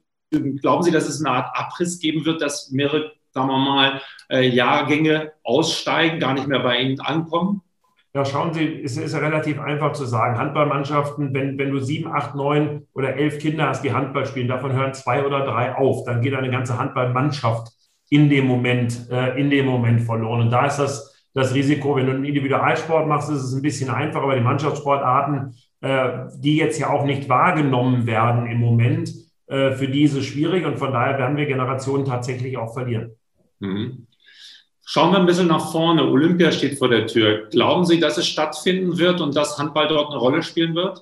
Glauben 0.61 0.83
Sie, 0.83 0.91
dass 0.91 1.09
es 1.09 1.19
eine 1.19 1.35
Art 1.35 1.57
Abriss 1.57 1.99
geben 1.99 2.23
wird, 2.23 2.41
dass 2.41 2.71
mehrere, 2.71 3.11
sagen 3.35 3.49
wir 3.49 3.57
mal, 3.57 4.01
äh, 4.29 4.47
Jahrgänge 4.47 5.33
aussteigen, 5.43 6.19
gar 6.19 6.33
nicht 6.33 6.47
mehr 6.47 6.59
bei 6.59 6.77
Ihnen 6.77 6.99
ankommen? 7.01 7.61
Ja, 8.13 8.23
schauen 8.23 8.53
Sie, 8.53 8.81
es 8.81 8.95
ist 8.95 9.13
ja 9.13 9.19
relativ 9.19 9.59
einfach 9.59 9.91
zu 9.91 10.05
sagen. 10.05 10.37
Handballmannschaften, 10.37 11.33
wenn, 11.33 11.57
wenn 11.57 11.71
du 11.71 11.79
sieben, 11.79 12.09
acht, 12.09 12.33
neun 12.33 12.87
oder 12.93 13.15
elf 13.15 13.39
Kinder 13.39 13.67
hast, 13.67 13.83
die 13.83 13.91
Handball 13.91 14.25
spielen, 14.25 14.47
davon 14.47 14.71
hören 14.71 14.93
zwei 14.93 15.25
oder 15.25 15.41
drei 15.41 15.75
auf, 15.75 16.05
dann 16.05 16.21
geht 16.21 16.33
eine 16.33 16.49
ganze 16.49 16.79
Handballmannschaft 16.79 17.73
in 18.09 18.29
dem 18.29 18.47
Moment, 18.47 19.09
äh, 19.11 19.37
in 19.37 19.49
dem 19.49 19.65
Moment 19.65 20.01
verloren. 20.01 20.41
Und 20.41 20.51
da 20.51 20.65
ist 20.65 20.77
das 20.77 21.13
das 21.35 21.53
Risiko, 21.53 21.97
wenn 21.97 22.05
du 22.05 22.13
einen 22.13 22.23
Individualsport 22.23 23.07
machst, 23.07 23.29
ist 23.29 23.43
es 23.43 23.53
ein 23.53 23.61
bisschen 23.61 23.89
einfacher, 23.89 24.23
aber 24.23 24.35
die 24.35 24.41
Mannschaftssportarten, 24.41 25.53
äh, 25.81 26.09
die 26.37 26.55
jetzt 26.55 26.79
ja 26.79 26.89
auch 26.89 27.03
nicht 27.03 27.27
wahrgenommen 27.27 28.07
werden 28.07 28.47
im 28.47 28.59
Moment, 28.59 29.13
äh, 29.47 29.71
für 29.71 29.89
die 29.89 30.03
ist 30.03 30.15
es 30.15 30.25
schwierig 30.25 30.65
und 30.65 30.79
von 30.79 30.93
daher 30.93 31.19
werden 31.19 31.35
wir 31.35 31.45
Generationen 31.45 32.05
tatsächlich 32.05 32.57
auch 32.57 32.73
verlieren. 32.73 33.11
Mhm. 33.59 34.07
Schauen 34.87 35.11
wir 35.11 35.19
ein 35.19 35.25
bisschen 35.25 35.47
nach 35.47 35.71
vorne. 35.71 36.03
Olympia 36.03 36.51
steht 36.51 36.77
vor 36.77 36.89
der 36.89 37.07
Tür. 37.07 37.49
Glauben 37.49 37.85
Sie, 37.85 37.99
dass 37.99 38.17
es 38.17 38.27
stattfinden 38.27 38.97
wird 38.99 39.19
und 39.19 39.35
dass 39.35 39.57
Handball 39.57 39.87
dort 39.87 40.11
eine 40.11 40.19
Rolle 40.19 40.43
spielen 40.43 40.75
wird? 40.75 41.01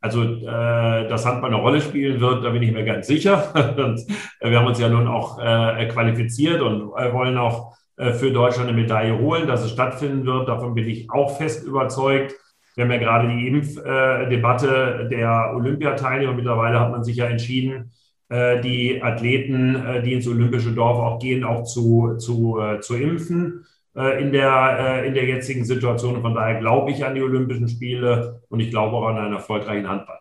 Also, 0.00 0.22
äh, 0.22 1.08
dass 1.08 1.26
Handball 1.26 1.52
eine 1.52 1.60
Rolle 1.60 1.80
spielen 1.80 2.20
wird, 2.20 2.44
da 2.44 2.50
bin 2.50 2.62
ich 2.62 2.72
mir 2.72 2.84
ganz 2.84 3.06
sicher. 3.06 3.52
und, 3.76 3.98
äh, 4.40 4.50
wir 4.50 4.58
haben 4.58 4.66
uns 4.66 4.78
ja 4.78 4.88
nun 4.88 5.06
auch 5.06 5.38
äh, 5.38 5.86
qualifiziert 5.88 6.62
und 6.62 6.92
äh, 6.96 7.12
wollen 7.12 7.36
auch 7.36 7.76
äh, 7.96 8.12
für 8.12 8.30
Deutschland 8.30 8.68
eine 8.68 8.80
Medaille 8.80 9.18
holen, 9.18 9.46
dass 9.46 9.64
es 9.64 9.72
stattfinden 9.72 10.24
wird. 10.24 10.48
Davon 10.48 10.74
bin 10.74 10.88
ich 10.88 11.10
auch 11.10 11.36
fest 11.36 11.66
überzeugt. 11.66 12.34
Wir 12.74 12.84
haben 12.84 12.92
ja 12.92 12.98
gerade 12.98 13.28
die 13.28 13.48
Impfdebatte 13.48 15.08
der 15.10 15.52
Olympiateilnehmer. 15.56 16.32
Mittlerweile 16.32 16.78
hat 16.78 16.92
man 16.92 17.02
sich 17.02 17.16
ja 17.16 17.26
entschieden, 17.26 17.90
die 18.30 19.02
Athleten, 19.02 19.74
äh, 19.74 20.02
die 20.02 20.12
ins 20.12 20.28
olympische 20.28 20.72
Dorf 20.72 20.98
auch 20.98 21.18
gehen, 21.18 21.44
auch 21.44 21.64
zu, 21.64 22.16
zu, 22.18 22.60
zu 22.80 22.94
impfen 22.94 23.64
in 23.94 24.30
der, 24.30 25.02
in 25.04 25.14
der 25.14 25.24
jetzigen 25.24 25.64
Situation. 25.64 26.20
von 26.20 26.34
daher 26.34 26.60
glaube 26.60 26.92
ich 26.92 27.04
an 27.04 27.16
die 27.16 27.22
Olympischen 27.22 27.68
Spiele 27.68 28.42
und 28.48 28.60
ich 28.60 28.70
glaube 28.70 28.96
auch 28.96 29.06
an 29.08 29.16
einen 29.16 29.32
erfolgreichen 29.32 29.88
Handball. 29.88 30.20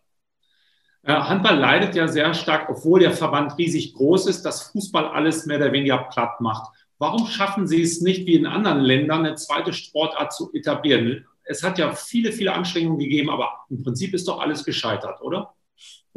Handball 1.05 1.57
leidet 1.57 1.93
ja 1.93 2.07
sehr 2.07 2.33
stark, 2.33 2.69
obwohl 2.69 3.01
der 3.01 3.11
Verband 3.11 3.57
riesig 3.57 3.93
groß 3.93 4.27
ist, 4.27 4.43
dass 4.43 4.71
Fußball 4.71 5.07
alles 5.09 5.45
mehr 5.45 5.57
oder 5.57 5.71
weniger 5.71 5.97
platt 6.11 6.41
macht. 6.41 6.71
Warum 6.99 7.27
schaffen 7.27 7.67
Sie 7.67 7.81
es 7.81 8.01
nicht, 8.01 8.25
wie 8.25 8.35
in 8.35 8.47
anderen 8.47 8.79
Ländern, 8.79 9.25
eine 9.25 9.35
zweite 9.35 9.71
Sportart 9.71 10.33
zu 10.33 10.51
etablieren? 10.53 11.25
Es 11.43 11.63
hat 11.63 11.77
ja 11.77 11.91
viele, 11.93 12.31
viele 12.31 12.53
Anstrengungen 12.53 12.99
gegeben, 12.99 13.29
aber 13.29 13.51
im 13.69 13.83
Prinzip 13.83 14.13
ist 14.13 14.27
doch 14.27 14.39
alles 14.39 14.65
gescheitert, 14.65 15.21
oder? 15.21 15.53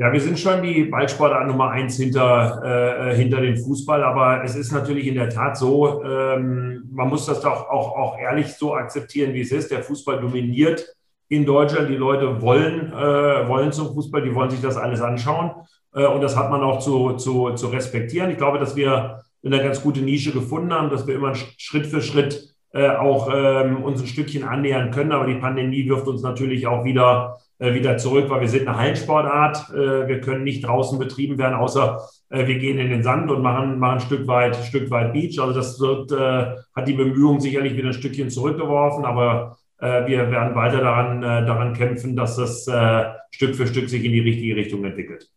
Ja, 0.01 0.11
wir 0.11 0.21
sind 0.23 0.39
schon 0.39 0.63
die 0.63 0.85
Ballsportart 0.85 1.47
Nummer 1.47 1.73
eins 1.73 1.99
hinter, 1.99 2.63
äh, 2.65 3.15
hinter 3.15 3.43
dem 3.43 3.59
Fußball, 3.59 4.03
aber 4.03 4.43
es 4.43 4.57
ist 4.57 4.73
natürlich 4.73 5.07
in 5.07 5.15
der 5.15 5.29
Tat 5.29 5.59
so, 5.59 6.03
ähm, 6.03 6.89
man 6.91 7.11
muss 7.11 7.27
das 7.27 7.43
doch 7.43 7.69
auch, 7.69 7.99
auch 7.99 8.19
ehrlich 8.19 8.47
so 8.55 8.75
akzeptieren, 8.75 9.35
wie 9.35 9.43
es 9.43 9.53
ist. 9.53 9.71
Der 9.71 9.83
Fußball 9.83 10.19
dominiert 10.19 10.87
in 11.29 11.45
Deutschland. 11.45 11.91
Die 11.91 11.97
Leute 11.97 12.41
wollen, 12.41 12.91
äh, 12.95 13.47
wollen 13.47 13.73
zum 13.73 13.93
Fußball, 13.93 14.23
die 14.23 14.35
wollen 14.35 14.49
sich 14.49 14.63
das 14.63 14.79
alles 14.79 15.03
anschauen. 15.03 15.51
Äh, 15.95 16.07
und 16.07 16.23
das 16.23 16.35
hat 16.35 16.51
man 16.51 16.63
auch 16.63 16.79
zu, 16.79 17.19
zu, 17.19 17.51
zu 17.51 17.67
respektieren. 17.67 18.31
Ich 18.31 18.39
glaube, 18.39 18.59
dass 18.59 18.77
wir 18.77 19.21
eine 19.45 19.63
ganz 19.63 19.83
gute 19.83 20.01
Nische 20.01 20.33
gefunden 20.33 20.73
haben, 20.73 20.89
dass 20.89 21.07
wir 21.07 21.15
immer 21.15 21.35
Schritt 21.35 21.87
für 21.87 22.01
Schritt 22.01 22.55
äh, 22.73 22.89
auch 22.89 23.29
ähm, 23.31 23.85
uns 23.85 24.01
ein 24.01 24.07
Stückchen 24.07 24.45
annähern 24.45 24.93
können. 24.93 25.13
Aber 25.13 25.27
die 25.27 25.39
Pandemie 25.39 25.87
wirft 25.87 26.09
uns 26.09 26.23
natürlich 26.23 26.67
auch 26.67 26.85
wieder, 26.85 27.37
wieder 27.61 27.99
zurück, 27.99 28.31
weil 28.31 28.41
wir 28.41 28.49
sind 28.49 28.67
eine 28.67 28.79
Hallensportart. 28.79 29.71
Äh, 29.71 30.09
wir 30.09 30.21
können 30.21 30.45
nicht 30.45 30.67
draußen 30.67 30.99
betrieben 30.99 31.39
werden, 31.39 31.55
außer 31.55 32.01
äh, 32.31 32.47
wir 32.47 32.59
gehen 32.59 32.79
in 32.79 32.89
den 32.89 33.03
Sand 33.03 33.31
und 33.31 33.43
machen, 33.43 33.79
machen 33.79 33.95
ein 33.95 34.01
Stück 34.01 34.27
weit, 34.27 34.57
Stück 34.57 34.91
weit 34.91 35.13
Beach. 35.13 35.39
Also 35.39 35.53
das 35.53 35.79
wird, 35.79 36.11
äh, 36.13 36.57
hat 36.75 36.89
die 36.89 36.95
Bemühungen 36.95 37.41
sicherlich 37.41 37.77
wieder 37.77 37.89
ein 37.89 37.93
Stückchen 37.93 38.31
zurückgeworfen, 38.31 39.05
aber 39.05 39.59
äh, 39.79 40.07
wir 40.07 40.31
werden 40.31 40.55
weiter 40.55 40.81
daran, 40.81 41.21
daran 41.21 41.75
kämpfen, 41.75 42.17
dass 42.17 42.37
das 42.37 42.69
Stück 43.31 43.55
für 43.55 43.67
Stück 43.67 43.89
sich 43.89 44.05
in 44.05 44.13
die 44.13 44.21
richtige 44.21 44.57
Richtung 44.57 44.85
entwickelt. 44.85 45.29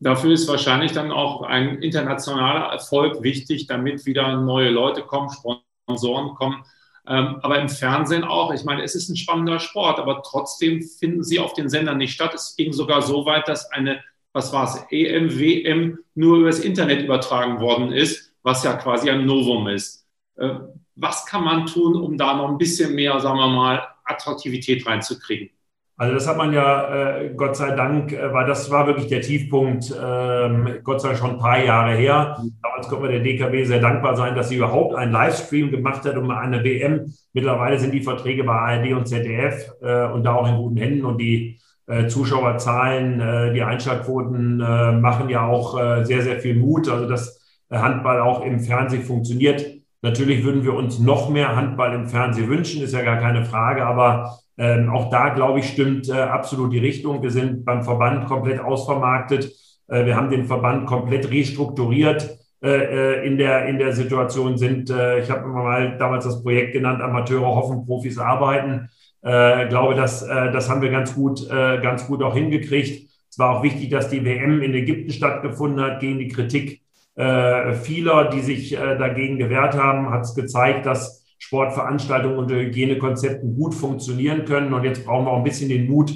Dafür 0.00 0.32
ist 0.32 0.48
wahrscheinlich 0.48 0.92
dann 0.92 1.10
auch 1.10 1.42
ein 1.42 1.82
internationaler 1.82 2.72
Erfolg 2.72 3.22
wichtig, 3.22 3.66
damit 3.66 4.04
wieder 4.06 4.36
neue 4.40 4.70
Leute 4.70 5.02
kommen, 5.02 5.30
Sponsoren 5.30 6.34
kommen. 6.34 6.64
Ähm, 7.06 7.36
aber 7.42 7.60
im 7.60 7.68
Fernsehen 7.68 8.24
auch. 8.24 8.52
Ich 8.52 8.64
meine, 8.64 8.82
es 8.82 8.94
ist 8.94 9.08
ein 9.08 9.16
spannender 9.16 9.58
Sport, 9.58 9.98
aber 9.98 10.22
trotzdem 10.22 10.82
finden 10.82 11.22
sie 11.22 11.38
auf 11.38 11.52
den 11.52 11.68
Sendern 11.68 11.98
nicht 11.98 12.14
statt. 12.14 12.32
Es 12.34 12.56
ging 12.56 12.72
sogar 12.72 13.02
so 13.02 13.26
weit, 13.26 13.46
dass 13.48 13.70
eine, 13.72 14.02
was 14.32 14.52
war 14.52 14.64
es, 14.64 14.86
EM, 14.90 15.38
WM 15.38 15.98
nur 16.14 16.38
übers 16.38 16.60
Internet 16.60 17.02
übertragen 17.02 17.60
worden 17.60 17.92
ist, 17.92 18.32
was 18.42 18.64
ja 18.64 18.74
quasi 18.74 19.10
ein 19.10 19.26
Novum 19.26 19.68
ist. 19.68 20.06
Äh, 20.36 20.54
was 20.96 21.26
kann 21.26 21.44
man 21.44 21.66
tun, 21.66 21.96
um 21.96 22.16
da 22.16 22.34
noch 22.34 22.48
ein 22.48 22.58
bisschen 22.58 22.94
mehr, 22.94 23.18
sagen 23.20 23.38
wir 23.38 23.48
mal, 23.48 23.86
Attraktivität 24.04 24.86
reinzukriegen? 24.86 25.50
Also 25.96 26.14
das 26.14 26.26
hat 26.26 26.36
man 26.36 26.52
ja, 26.52 27.18
äh, 27.20 27.34
Gott 27.36 27.56
sei 27.56 27.70
Dank, 27.76 28.12
äh, 28.12 28.32
war 28.32 28.44
das 28.44 28.68
war 28.70 28.88
wirklich 28.88 29.06
der 29.06 29.20
Tiefpunkt, 29.20 29.94
ähm, 29.96 30.78
Gott 30.82 31.00
sei 31.00 31.08
Dank 31.08 31.20
schon 31.20 31.30
ein 31.32 31.38
paar 31.38 31.62
Jahre 31.62 31.94
her. 31.94 32.36
Damals 32.62 32.88
konnte 32.88 33.04
man 33.04 33.12
der 33.12 33.20
DKB 33.20 33.64
sehr 33.64 33.78
dankbar 33.80 34.16
sein, 34.16 34.34
dass 34.34 34.48
sie 34.48 34.56
überhaupt 34.56 34.96
einen 34.96 35.12
Livestream 35.12 35.70
gemacht 35.70 36.04
hat 36.04 36.16
um 36.16 36.28
eine 36.30 36.64
WM. 36.64 37.12
Mittlerweile 37.32 37.78
sind 37.78 37.94
die 37.94 38.02
Verträge 38.02 38.42
bei 38.42 38.54
ARD 38.54 38.92
und 38.92 39.06
ZDF 39.06 39.70
äh, 39.82 40.06
und 40.06 40.24
da 40.24 40.34
auch 40.34 40.48
in 40.48 40.56
guten 40.56 40.76
Händen 40.78 41.04
und 41.04 41.18
die 41.18 41.60
äh, 41.86 42.08
Zuschauerzahlen, 42.08 43.20
äh, 43.20 43.52
die 43.52 43.62
Einschaltquoten 43.62 44.60
äh, 44.60 44.92
machen 44.92 45.28
ja 45.28 45.46
auch 45.46 45.78
äh, 45.78 46.04
sehr, 46.04 46.22
sehr 46.22 46.40
viel 46.40 46.56
Mut. 46.56 46.88
Also 46.88 47.08
dass 47.08 47.40
Handball 47.70 48.20
auch 48.20 48.44
im 48.44 48.58
Fernsehen 48.60 49.02
funktioniert. 49.02 49.64
Natürlich 50.02 50.44
würden 50.44 50.64
wir 50.64 50.74
uns 50.74 50.98
noch 50.98 51.30
mehr 51.30 51.56
Handball 51.56 51.94
im 51.94 52.08
Fernsehen 52.08 52.48
wünschen, 52.48 52.82
ist 52.82 52.92
ja 52.92 53.02
gar 53.02 53.16
keine 53.18 53.44
Frage, 53.44 53.86
aber 53.86 54.38
ähm, 54.56 54.88
auch 54.90 55.10
da, 55.10 55.30
glaube 55.30 55.60
ich, 55.60 55.68
stimmt 55.68 56.08
äh, 56.08 56.12
absolut 56.12 56.72
die 56.72 56.78
Richtung. 56.78 57.22
Wir 57.22 57.30
sind 57.30 57.64
beim 57.64 57.82
Verband 57.82 58.26
komplett 58.26 58.60
ausvermarktet. 58.60 59.52
Äh, 59.88 60.06
wir 60.06 60.16
haben 60.16 60.30
den 60.30 60.44
Verband 60.44 60.86
komplett 60.86 61.30
restrukturiert 61.30 62.38
äh, 62.62 62.68
äh 62.68 63.26
in, 63.26 63.36
der, 63.36 63.66
in 63.66 63.78
der 63.78 63.92
Situation. 63.92 64.56
Sind, 64.56 64.90
äh, 64.90 65.20
ich 65.20 65.30
habe 65.30 65.48
mal 65.48 65.98
damals 65.98 66.24
das 66.24 66.42
Projekt 66.42 66.72
genannt, 66.72 67.02
Amateure 67.02 67.46
hoffen, 67.46 67.84
Profis 67.84 68.18
arbeiten. 68.18 68.88
Äh, 69.22 69.68
glaube, 69.68 69.94
dass, 69.94 70.20
das 70.26 70.68
haben 70.68 70.82
wir 70.82 70.90
ganz 70.90 71.14
gut, 71.14 71.48
ganz 71.48 72.06
gut 72.06 72.22
auch 72.22 72.34
hingekriegt. 72.34 73.08
Es 73.30 73.38
war 73.38 73.56
auch 73.56 73.62
wichtig, 73.62 73.88
dass 73.88 74.10
die 74.10 74.22
WM 74.22 74.60
in 74.60 74.74
Ägypten 74.74 75.10
stattgefunden 75.10 75.82
hat, 75.82 76.00
gegen 76.00 76.18
die 76.18 76.28
Kritik 76.28 76.82
vieler, 77.16 78.28
die 78.28 78.40
sich 78.40 78.72
dagegen 78.76 79.38
gewehrt 79.38 79.78
haben, 79.78 80.10
hat 80.10 80.24
es 80.24 80.34
gezeigt, 80.34 80.84
dass 80.84 81.23
Sportveranstaltungen 81.38 82.38
unter 82.38 82.56
Hygienekonzepten 82.56 83.54
gut 83.54 83.74
funktionieren 83.74 84.44
können. 84.44 84.72
Und 84.72 84.84
jetzt 84.84 85.04
brauchen 85.04 85.26
wir 85.26 85.32
auch 85.32 85.38
ein 85.38 85.44
bisschen 85.44 85.68
den 85.68 85.88
Mut 85.88 86.12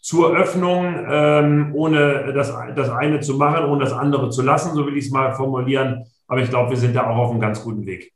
zur 0.00 0.36
Öffnung, 0.36 1.06
ähm, 1.08 1.70
ohne 1.74 2.32
das, 2.34 2.52
das 2.74 2.90
eine 2.90 3.20
zu 3.20 3.36
machen, 3.36 3.66
ohne 3.66 3.84
das 3.84 3.92
andere 3.92 4.30
zu 4.30 4.42
lassen, 4.42 4.74
so 4.74 4.84
will 4.86 4.96
ich 4.96 5.06
es 5.06 5.10
mal 5.12 5.32
formulieren. 5.32 6.04
Aber 6.26 6.40
ich 6.40 6.50
glaube, 6.50 6.70
wir 6.70 6.76
sind 6.76 6.96
da 6.96 7.06
auch 7.08 7.16
auf 7.16 7.30
einem 7.30 7.40
ganz 7.40 7.62
guten 7.62 7.86
Weg. 7.86 8.12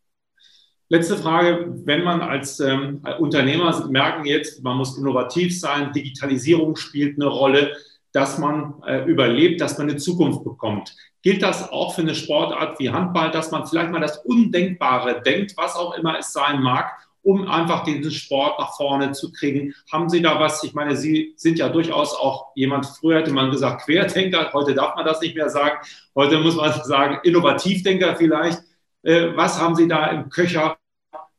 Letzte 0.88 1.16
Frage, 1.16 1.74
wenn 1.84 2.04
man 2.04 2.20
als 2.20 2.60
ähm, 2.60 3.02
Unternehmer 3.18 3.88
merken 3.88 4.24
jetzt, 4.24 4.62
man 4.62 4.76
muss 4.76 4.96
innovativ 4.96 5.58
sein, 5.58 5.92
Digitalisierung 5.92 6.76
spielt 6.76 7.20
eine 7.20 7.28
Rolle, 7.28 7.72
dass 8.12 8.38
man 8.38 8.74
äh, 8.86 9.04
überlebt, 9.04 9.60
dass 9.60 9.78
man 9.78 9.88
eine 9.88 9.98
Zukunft 9.98 10.44
bekommt. 10.44 10.94
Gilt 11.26 11.42
das 11.42 11.72
auch 11.72 11.92
für 11.92 12.02
eine 12.02 12.14
Sportart 12.14 12.78
wie 12.78 12.90
Handball, 12.90 13.32
dass 13.32 13.50
man 13.50 13.66
vielleicht 13.66 13.90
mal 13.90 14.00
das 14.00 14.18
Undenkbare 14.18 15.22
denkt, 15.22 15.54
was 15.56 15.74
auch 15.74 15.98
immer 15.98 16.16
es 16.16 16.32
sein 16.32 16.62
mag, 16.62 16.92
um 17.22 17.48
einfach 17.48 17.82
diesen 17.82 18.12
Sport 18.12 18.60
nach 18.60 18.76
vorne 18.76 19.10
zu 19.10 19.32
kriegen? 19.32 19.74
Haben 19.90 20.08
Sie 20.08 20.22
da 20.22 20.38
was? 20.38 20.62
Ich 20.62 20.72
meine, 20.72 20.94
Sie 20.94 21.34
sind 21.34 21.58
ja 21.58 21.68
durchaus 21.68 22.14
auch 22.14 22.52
jemand, 22.54 22.86
früher 22.86 23.18
hätte 23.18 23.32
man 23.32 23.50
gesagt 23.50 23.82
Querdenker, 23.86 24.52
heute 24.52 24.72
darf 24.72 24.94
man 24.94 25.04
das 25.04 25.20
nicht 25.20 25.34
mehr 25.34 25.48
sagen. 25.48 25.78
Heute 26.14 26.38
muss 26.38 26.54
man 26.54 26.72
sagen 26.84 27.18
Innovativdenker 27.24 28.14
vielleicht. 28.14 28.60
Äh, 29.02 29.34
was 29.34 29.60
haben 29.60 29.74
Sie 29.74 29.88
da 29.88 30.06
im 30.06 30.28
Köcher, 30.28 30.76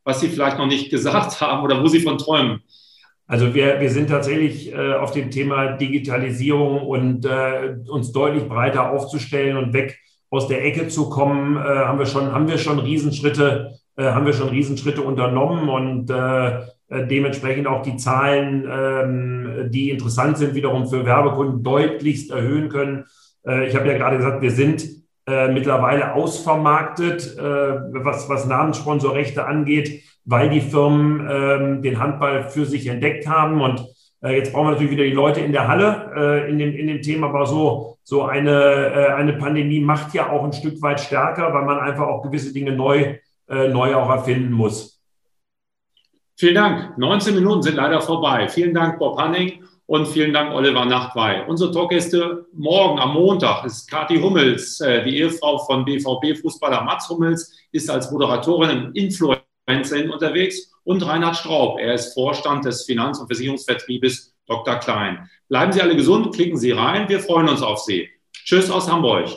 was 0.03 0.19
Sie 0.19 0.27
vielleicht 0.27 0.57
noch 0.57 0.67
nicht 0.67 0.89
gesagt 0.89 1.39
haben 1.39 1.63
oder 1.63 1.81
wo 1.81 1.87
Sie 1.87 2.01
von 2.01 2.17
träumen? 2.17 2.61
Also 3.27 3.53
wir, 3.53 3.81
wir 3.81 3.89
sind 3.89 4.09
tatsächlich 4.09 4.73
äh, 4.73 4.93
auf 4.93 5.11
dem 5.11 5.31
Thema 5.31 5.73
Digitalisierung 5.73 6.81
und 6.81 7.25
äh, 7.25 7.75
uns 7.89 8.13
deutlich 8.13 8.47
breiter 8.47 8.91
aufzustellen 8.91 9.57
und 9.57 9.73
weg 9.73 9.99
aus 10.29 10.47
der 10.47 10.63
Ecke 10.65 10.87
zu 10.87 11.09
kommen, 11.09 11.57
äh, 11.57 11.59
haben 11.59 11.99
wir 11.99 12.05
schon, 12.05 12.31
haben 12.31 12.47
wir 12.47 12.57
schon 12.57 12.79
Riesenschritte, 12.79 13.71
äh, 13.97 14.03
haben 14.03 14.25
wir 14.25 14.33
schon 14.33 14.49
Riesenschritte 14.49 15.01
unternommen 15.01 15.67
und 15.67 16.09
äh, 16.09 16.61
äh, 16.89 17.05
dementsprechend 17.05 17.67
auch 17.67 17.81
die 17.81 17.97
Zahlen, 17.97 18.65
ähm, 18.69 19.71
die 19.71 19.89
interessant 19.89 20.37
sind, 20.37 20.55
wiederum 20.55 20.87
für 20.87 21.05
Werbekunden 21.05 21.63
deutlichst 21.63 22.31
erhöhen 22.31 22.69
können. 22.69 23.05
Äh, 23.45 23.67
ich 23.67 23.75
habe 23.75 23.87
ja 23.87 23.97
gerade 23.97 24.17
gesagt, 24.17 24.41
wir 24.41 24.51
sind 24.51 24.87
äh, 25.27 25.51
mittlerweile 25.51 26.13
ausvermarktet, 26.13 27.37
äh, 27.37 27.41
was, 27.41 28.29
was 28.29 28.45
Namenssponsorrechte 28.45 29.45
angeht, 29.45 30.01
weil 30.27 30.49
die 30.49 30.61
Firmen 30.61 31.25
ähm, 31.29 31.81
den 31.81 31.99
Handball 31.99 32.49
für 32.49 32.65
sich 32.65 32.85
entdeckt 32.87 33.27
haben. 33.27 33.61
Und 33.61 33.83
äh, 34.21 34.37
jetzt 34.37 34.51
brauchen 34.51 34.67
wir 34.67 34.71
natürlich 34.71 34.91
wieder 34.91 35.05
die 35.05 35.11
Leute 35.11 35.39
in 35.39 35.53
der 35.53 35.67
Halle 35.67 36.11
äh, 36.15 36.49
in, 36.49 36.59
dem, 36.59 36.75
in 36.75 36.87
dem 36.87 37.01
Thema. 37.01 37.27
Aber 37.27 37.47
so, 37.47 37.97
so 38.03 38.23
eine, 38.23 38.51
äh, 38.51 39.13
eine 39.13 39.33
Pandemie 39.33 39.79
macht 39.79 40.13
ja 40.13 40.29
auch 40.29 40.43
ein 40.43 40.53
Stück 40.53 40.81
weit 40.81 40.99
stärker, 40.99 41.53
weil 41.53 41.63
man 41.63 41.79
einfach 41.79 42.05
auch 42.05 42.21
gewisse 42.21 42.51
Dinge 42.53 42.73
neu, 42.73 43.15
äh, 43.47 43.69
neu 43.69 43.95
auch 43.95 44.09
erfinden 44.09 44.51
muss. 44.51 45.01
Vielen 46.35 46.55
Dank. 46.55 46.97
19 46.97 47.33
Minuten 47.33 47.63
sind 47.63 47.75
leider 47.75 48.01
vorbei. 48.01 48.49
Vielen 48.49 48.73
Dank, 48.73 48.99
Bob 48.99 49.17
Hanning. 49.17 49.63
Und 49.85 50.09
vielen 50.09 50.33
Dank, 50.33 50.53
Oliver 50.53 50.83
Nachtwey. 50.83 51.47
Unsere 51.47 51.71
Talkgäste 51.71 52.45
morgen 52.51 52.99
am 52.99 53.13
Montag 53.13 53.63
ist 53.63 53.89
Kathi 53.89 54.19
Hummels, 54.19 54.81
äh, 54.81 55.05
die 55.05 55.19
Ehefrau 55.19 55.57
von 55.59 55.85
BVB-Fußballer 55.85 56.83
Mats 56.83 57.07
Hummels, 57.07 57.55
ist 57.71 57.89
als 57.89 58.11
Moderatorin 58.11 58.69
im 58.69 58.93
Influencerin 59.67 60.09
unterwegs 60.09 60.71
und 60.83 61.05
Reinhard 61.05 61.35
Straub. 61.35 61.79
Er 61.79 61.93
ist 61.93 62.13
Vorstand 62.13 62.65
des 62.65 62.85
Finanz- 62.85 63.19
und 63.19 63.27
Versicherungsvertriebes 63.27 64.33
Dr. 64.47 64.75
Klein. 64.75 65.29
Bleiben 65.49 65.71
Sie 65.71 65.81
alle 65.81 65.95
gesund, 65.95 66.33
klicken 66.33 66.57
Sie 66.57 66.71
rein. 66.71 67.09
Wir 67.09 67.19
freuen 67.19 67.49
uns 67.49 67.61
auf 67.61 67.79
Sie. 67.79 68.09
Tschüss 68.31 68.69
aus 68.69 68.89
Hamburg. 68.89 69.29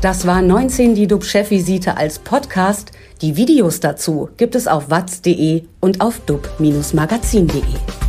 Das 0.00 0.26
war 0.26 0.42
19 0.42 0.94
die 0.94 1.06
DUB-Chefvisite 1.06 1.96
als 1.96 2.18
Podcast. 2.18 2.92
Die 3.20 3.36
Videos 3.36 3.80
dazu 3.80 4.28
gibt 4.36 4.54
es 4.54 4.68
auf 4.68 4.90
watz.de 4.90 5.64
und 5.80 6.00
auf 6.00 6.20
dub-magazin.de. 6.20 8.07